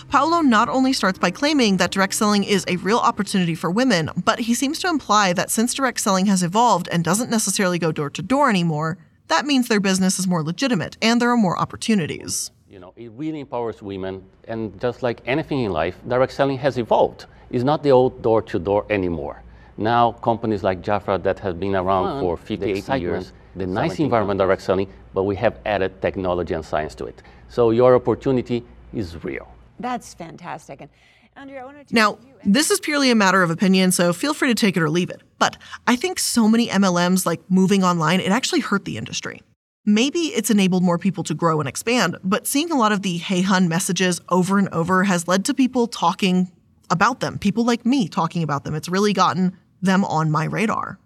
Paulo 0.10 0.42
not 0.42 0.70
only 0.70 0.94
starts 0.94 1.20
by 1.20 1.32
claiming 1.32 1.78
that 1.78 1.92
direct 1.92 2.14
selling 2.14 2.44
is 2.44 2.66
a 2.68 2.78
real 2.78 2.98
opportunity 2.98 3.56
for 3.56 3.70
women, 3.72 4.10
but 4.24 4.40
he 4.40 4.54
seems 4.54 4.80
to 4.80 4.88
imply 4.88 5.34
that 5.34 5.52
since 5.52 5.74
direct 5.74 6.00
selling 6.00 6.26
has 6.28 6.44
evolved 6.44 6.88
and 6.92 7.04
doesn't 7.04 7.30
necessarily 7.30 7.80
go 7.80 7.92
door 7.92 8.10
to 8.10 8.22
door 8.22 8.50
anymore, 8.50 8.98
that 9.28 9.46
means 9.46 9.68
their 9.68 9.80
business 9.80 10.20
is 10.20 10.28
more 10.28 10.44
legitimate 10.44 10.98
and 11.02 11.22
there 11.22 11.32
are 11.32 11.38
more 11.38 11.58
opportunities. 11.58 12.52
You 12.70 12.80
know, 12.80 12.94
it 12.96 13.12
really 13.12 13.40
empowers 13.40 13.82
women, 13.82 14.24
and 14.48 14.80
just 14.82 15.02
like 15.02 15.22
anything 15.26 15.62
in 15.62 15.72
life, 15.72 15.96
direct 16.08 16.34
selling 16.34 16.58
has 16.58 16.78
evolved. 16.78 17.26
It's 17.50 17.64
not 17.64 17.84
the 17.84 17.92
old 17.92 18.22
door 18.22 18.42
to 18.42 18.60
door 18.60 18.86
anymore. 18.90 19.42
Now, 19.78 20.12
companies 20.12 20.64
like 20.64 20.82
Jafra 20.82 21.22
that 21.24 21.40
have 21.40 21.60
been 21.60 21.76
around 21.76 22.22
for 22.22 22.38
58 22.38 23.02
years, 23.02 23.34
the 23.56 23.66
nice 23.66 24.00
environment 24.00 24.40
direct 24.40 24.62
selling, 24.62 24.92
but 25.14 25.24
we 25.24 25.36
have 25.38 25.60
added 25.66 26.02
technology 26.02 26.54
and 26.54 26.66
science 26.66 26.96
to 26.96 27.06
it. 27.06 27.22
So 27.48 27.72
your 27.72 27.96
opportunity 27.96 28.66
is 28.94 29.24
real. 29.24 29.48
That's 29.80 30.14
fantastic. 30.14 30.82
And 30.82 30.90
Andrea, 31.36 31.62
I 31.62 31.66
want 31.66 31.88
to 31.88 31.94
Now, 31.94 32.18
this 32.46 32.72
is 32.72 32.80
purely 32.80 33.12
a 33.12 33.16
matter 33.16 33.44
of 33.44 33.50
opinion, 33.50 33.92
so 33.92 34.14
feel 34.14 34.34
free 34.34 34.48
to 34.48 34.56
take 34.56 34.78
it 34.78 34.82
or 34.82 34.90
leave 34.90 35.10
it. 35.10 35.22
But 35.38 35.58
I 35.86 35.96
think 35.96 36.18
so 36.20 36.48
many 36.48 36.68
MLMs 36.70 37.26
like 37.26 37.42
moving 37.50 37.84
online, 37.84 38.22
it 38.22 38.32
actually 38.32 38.62
hurt 38.62 38.86
the 38.86 38.98
industry. 38.98 39.42
Maybe 39.86 40.20
it's 40.20 40.50
enabled 40.50 40.84
more 40.84 40.98
people 40.98 41.24
to 41.26 41.34
grow 41.34 41.60
and 41.60 41.70
expand, 41.70 42.18
but 42.24 42.48
seeing 42.48 42.72
a 42.72 42.78
lot 42.78 42.92
of 42.92 43.02
the 43.02 43.18
hey 43.18 43.42
hun 43.42 43.68
messages 43.68 44.22
over 44.30 44.58
and 44.58 44.70
over 44.70 45.04
has 45.04 45.28
led 45.28 45.46
to 45.46 45.54
people 45.54 45.88
talking 45.88 46.52
about 46.90 47.20
them, 47.20 47.38
people 47.38 47.66
like 47.66 47.86
me 47.86 48.08
talking 48.08 48.42
about 48.42 48.64
them. 48.64 48.74
It's 48.74 48.90
really 48.90 49.14
gotten 49.14 49.58
them 49.82 50.06
on 50.06 50.32
my 50.32 50.46
radar. 50.46 50.98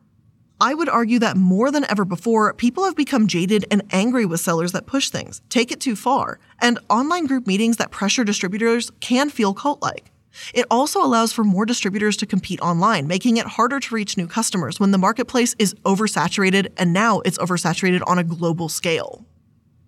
I 0.62 0.74
would 0.74 0.90
argue 0.90 1.20
that 1.20 1.38
more 1.38 1.72
than 1.72 1.90
ever 1.90 2.04
before, 2.04 2.54
people 2.54 2.84
have 2.84 2.96
become 2.96 3.28
jaded 3.28 3.66
and 3.72 3.82
angry 3.92 4.26
with 4.26 4.42
sellers 4.42 4.74
that 4.74 4.88
push 4.88 5.10
things, 5.10 5.42
take 5.48 5.72
it 5.72 5.80
too 5.80 5.96
far, 5.96 6.38
and 6.60 6.80
online 6.90 7.28
group 7.28 7.48
meetings 7.48 7.78
that 7.78 7.92
pressure 7.92 8.26
distributors 8.26 8.92
can 9.00 9.30
feel 9.30 9.54
cult 9.54 9.82
like. 9.82 10.12
It 10.54 10.66
also 10.70 11.02
allows 11.02 11.32
for 11.32 11.46
more 11.46 11.66
distributors 11.66 12.18
to 12.18 12.26
compete 12.26 12.60
online, 12.60 13.08
making 13.08 13.38
it 13.38 13.46
harder 13.46 13.80
to 13.80 13.96
reach 13.96 14.18
new 14.18 14.28
customers 14.28 14.82
when 14.82 14.92
the 14.92 14.98
marketplace 14.98 15.56
is 15.60 15.76
oversaturated 15.86 16.74
and 16.76 16.92
now 16.92 17.22
it's 17.22 17.38
oversaturated 17.38 18.02
on 18.06 18.20
a 18.20 18.24
global 18.26 18.68
scale. 18.68 19.26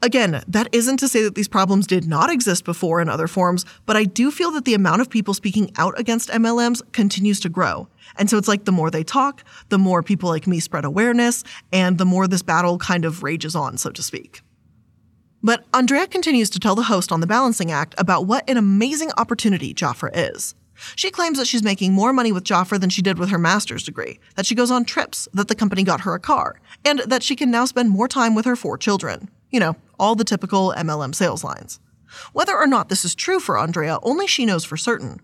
Again, 0.03 0.43
that 0.47 0.67
isn't 0.71 0.97
to 0.97 1.07
say 1.07 1.21
that 1.21 1.35
these 1.35 1.47
problems 1.47 1.85
did 1.85 2.07
not 2.07 2.31
exist 2.31 2.65
before 2.65 3.01
in 3.01 3.09
other 3.09 3.27
forms, 3.27 3.65
but 3.85 3.95
I 3.95 4.03
do 4.03 4.31
feel 4.31 4.49
that 4.51 4.65
the 4.65 4.73
amount 4.73 5.01
of 5.01 5.11
people 5.11 5.35
speaking 5.35 5.71
out 5.77 5.99
against 5.99 6.29
MLMs 6.29 6.81
continues 6.91 7.39
to 7.41 7.49
grow. 7.49 7.87
And 8.15 8.27
so 8.27 8.37
it's 8.39 8.47
like 8.47 8.65
the 8.65 8.71
more 8.71 8.89
they 8.89 9.03
talk, 9.03 9.43
the 9.69 9.77
more 9.77 10.01
people 10.01 10.27
like 10.27 10.47
me 10.47 10.59
spread 10.59 10.85
awareness, 10.85 11.43
and 11.71 11.99
the 11.99 12.05
more 12.05 12.27
this 12.27 12.41
battle 12.41 12.79
kind 12.79 13.05
of 13.05 13.21
rages 13.21 13.55
on, 13.55 13.77
so 13.77 13.91
to 13.91 14.01
speak. 14.01 14.41
But 15.43 15.65
Andrea 15.71 16.07
continues 16.07 16.49
to 16.51 16.59
tell 16.59 16.73
the 16.73 16.83
host 16.83 17.11
on 17.11 17.19
the 17.19 17.27
Balancing 17.27 17.71
Act 17.71 17.93
about 17.99 18.25
what 18.25 18.49
an 18.49 18.57
amazing 18.57 19.11
opportunity 19.17 19.71
Jafra 19.71 20.09
is. 20.13 20.55
She 20.95 21.11
claims 21.11 21.37
that 21.37 21.47
she's 21.47 21.61
making 21.61 21.93
more 21.93 22.11
money 22.11 22.31
with 22.31 22.43
Jafra 22.43 22.79
than 22.79 22.89
she 22.89 23.03
did 23.03 23.19
with 23.19 23.29
her 23.29 23.37
master's 23.37 23.83
degree, 23.83 24.19
that 24.35 24.47
she 24.47 24.55
goes 24.55 24.71
on 24.71 24.83
trips, 24.83 25.27
that 25.33 25.47
the 25.47 25.53
company 25.53 25.83
got 25.83 26.01
her 26.01 26.15
a 26.15 26.19
car, 26.19 26.59
and 26.83 26.99
that 27.01 27.21
she 27.21 27.35
can 27.35 27.51
now 27.51 27.65
spend 27.65 27.91
more 27.91 28.07
time 28.07 28.33
with 28.33 28.45
her 28.45 28.55
four 28.55 28.79
children. 28.79 29.29
You 29.51 29.59
know, 29.59 29.75
all 29.99 30.15
the 30.15 30.23
typical 30.23 30.73
MLM 30.75 31.13
sales 31.13 31.43
lines. 31.43 31.79
Whether 32.33 32.55
or 32.55 32.67
not 32.67 32.89
this 32.89 33.05
is 33.05 33.15
true 33.15 33.39
for 33.39 33.57
Andrea, 33.57 33.99
only 34.03 34.27
she 34.27 34.45
knows 34.45 34.65
for 34.65 34.77
certain. 34.77 35.21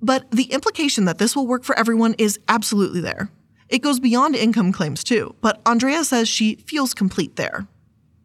But 0.00 0.30
the 0.30 0.44
implication 0.44 1.04
that 1.04 1.18
this 1.18 1.34
will 1.34 1.46
work 1.46 1.64
for 1.64 1.78
everyone 1.78 2.14
is 2.18 2.38
absolutely 2.48 3.00
there. 3.00 3.30
It 3.68 3.82
goes 3.82 3.98
beyond 3.98 4.36
income 4.36 4.72
claims 4.72 5.02
too, 5.02 5.34
but 5.40 5.60
Andrea 5.66 6.04
says 6.04 6.28
she 6.28 6.56
feels 6.56 6.94
complete 6.94 7.36
there. 7.36 7.66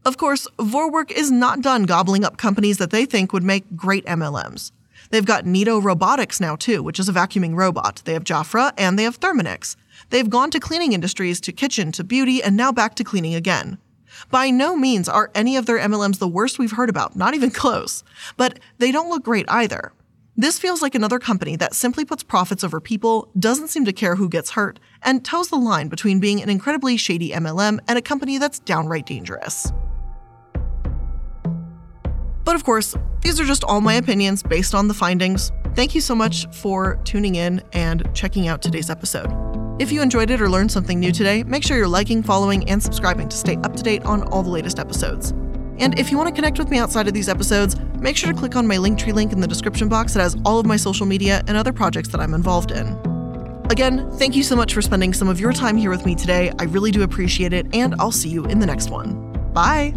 Of 0.06 0.17
course, 0.17 0.47
Vorwerk 0.58 1.12
is 1.12 1.32
not 1.32 1.62
done 1.62 1.84
gobbling 1.84 2.23
up 2.23 2.38
companies 2.38 2.77
that 2.77 2.91
they 2.91 3.06
think 3.06 3.34
would 3.34 3.43
make 3.43 3.75
great 3.75 4.06
MLMs. 4.06 4.71
They've 5.10 5.25
got 5.25 5.45
Neato 5.45 5.84
Robotics 5.84 6.39
now 6.39 6.56
too, 6.56 6.84
which 6.84 6.99
is 6.99 7.10
a 7.10 7.13
vacuuming 7.13 7.56
robot. 7.56 8.01
They 8.06 8.13
have 8.13 8.23
Jafra 8.23 8.71
and 8.77 8.97
they 8.97 9.04
have 9.04 9.19
Thermomix. 9.19 9.75
They've 10.10 10.30
gone 10.30 10.51
to 10.51 10.60
cleaning 10.60 10.93
industries, 10.93 11.41
to 11.41 11.51
kitchen, 11.51 11.91
to 11.93 12.04
beauty, 12.04 12.41
and 12.41 12.56
now 12.56 12.71
back 12.71 12.95
to 12.95 13.04
cleaning 13.04 13.36
again. 13.36 13.77
By 14.31 14.49
no 14.49 14.77
means 14.77 15.09
are 15.09 15.29
any 15.35 15.57
of 15.57 15.65
their 15.65 15.77
MLMs 15.77 16.19
the 16.19 16.27
worst 16.27 16.57
we've 16.57 16.71
heard 16.71 16.89
about, 16.89 17.17
not 17.17 17.33
even 17.33 17.51
close. 17.51 18.03
But 18.37 18.59
they 18.77 18.91
don't 18.91 19.09
look 19.09 19.23
great 19.23 19.45
either. 19.49 19.91
This 20.37 20.57
feels 20.57 20.81
like 20.81 20.95
another 20.95 21.19
company 21.19 21.57
that 21.57 21.75
simply 21.75 22.05
puts 22.05 22.23
profits 22.23 22.63
over 22.63 22.79
people, 22.79 23.29
doesn't 23.37 23.67
seem 23.67 23.83
to 23.83 23.91
care 23.91 24.15
who 24.15 24.29
gets 24.29 24.51
hurt, 24.51 24.79
and 25.03 25.25
toes 25.25 25.49
the 25.49 25.57
line 25.57 25.89
between 25.89 26.21
being 26.21 26.41
an 26.41 26.49
incredibly 26.49 26.95
shady 26.95 27.31
MLM 27.31 27.79
and 27.89 27.99
a 27.99 28.01
company 28.01 28.37
that's 28.37 28.59
downright 28.59 29.05
dangerous. 29.05 29.73
But 32.45 32.55
of 32.55 32.63
course, 32.63 32.95
these 33.19 33.39
are 33.39 33.45
just 33.45 33.65
all 33.65 33.81
my 33.81 33.95
opinions 33.95 34.41
based 34.41 34.73
on 34.73 34.87
the 34.87 34.93
findings. 34.93 35.51
Thank 35.75 35.93
you 35.93 36.01
so 36.01 36.15
much 36.15 36.47
for 36.55 36.95
tuning 37.03 37.35
in 37.35 37.61
and 37.73 38.09
checking 38.13 38.47
out 38.47 38.61
today's 38.61 38.89
episode. 38.89 39.50
If 39.81 39.91
you 39.91 40.03
enjoyed 40.03 40.29
it 40.29 40.39
or 40.39 40.47
learned 40.47 40.71
something 40.71 40.99
new 40.99 41.11
today, 41.11 41.41
make 41.41 41.63
sure 41.63 41.75
you're 41.75 41.87
liking, 41.87 42.21
following, 42.21 42.69
and 42.69 42.83
subscribing 42.83 43.27
to 43.29 43.35
stay 43.35 43.57
up 43.63 43.75
to 43.75 43.81
date 43.81 44.03
on 44.03 44.21
all 44.27 44.43
the 44.43 44.49
latest 44.51 44.77
episodes. 44.77 45.31
And 45.79 45.97
if 45.97 46.11
you 46.11 46.17
want 46.17 46.29
to 46.29 46.35
connect 46.35 46.59
with 46.59 46.69
me 46.69 46.77
outside 46.77 47.07
of 47.07 47.15
these 47.15 47.27
episodes, 47.27 47.75
make 47.95 48.15
sure 48.15 48.31
to 48.31 48.37
click 48.37 48.55
on 48.55 48.67
my 48.67 48.75
Linktree 48.75 49.11
link 49.11 49.31
in 49.31 49.41
the 49.41 49.47
description 49.47 49.89
box 49.89 50.13
that 50.13 50.21
has 50.21 50.37
all 50.45 50.59
of 50.59 50.67
my 50.67 50.77
social 50.77 51.07
media 51.07 51.41
and 51.47 51.57
other 51.57 51.73
projects 51.73 52.09
that 52.09 52.21
I'm 52.21 52.35
involved 52.35 52.69
in. 52.69 52.95
Again, 53.71 54.07
thank 54.19 54.35
you 54.35 54.43
so 54.43 54.55
much 54.55 54.71
for 54.75 54.83
spending 54.83 55.15
some 55.15 55.27
of 55.27 55.39
your 55.39 55.51
time 55.51 55.77
here 55.77 55.89
with 55.89 56.05
me 56.05 56.13
today. 56.13 56.51
I 56.59 56.65
really 56.65 56.91
do 56.91 57.01
appreciate 57.01 57.51
it, 57.51 57.65
and 57.73 57.95
I'll 57.97 58.11
see 58.11 58.29
you 58.29 58.45
in 58.45 58.59
the 58.59 58.67
next 58.67 58.91
one. 58.91 59.33
Bye! 59.51 59.95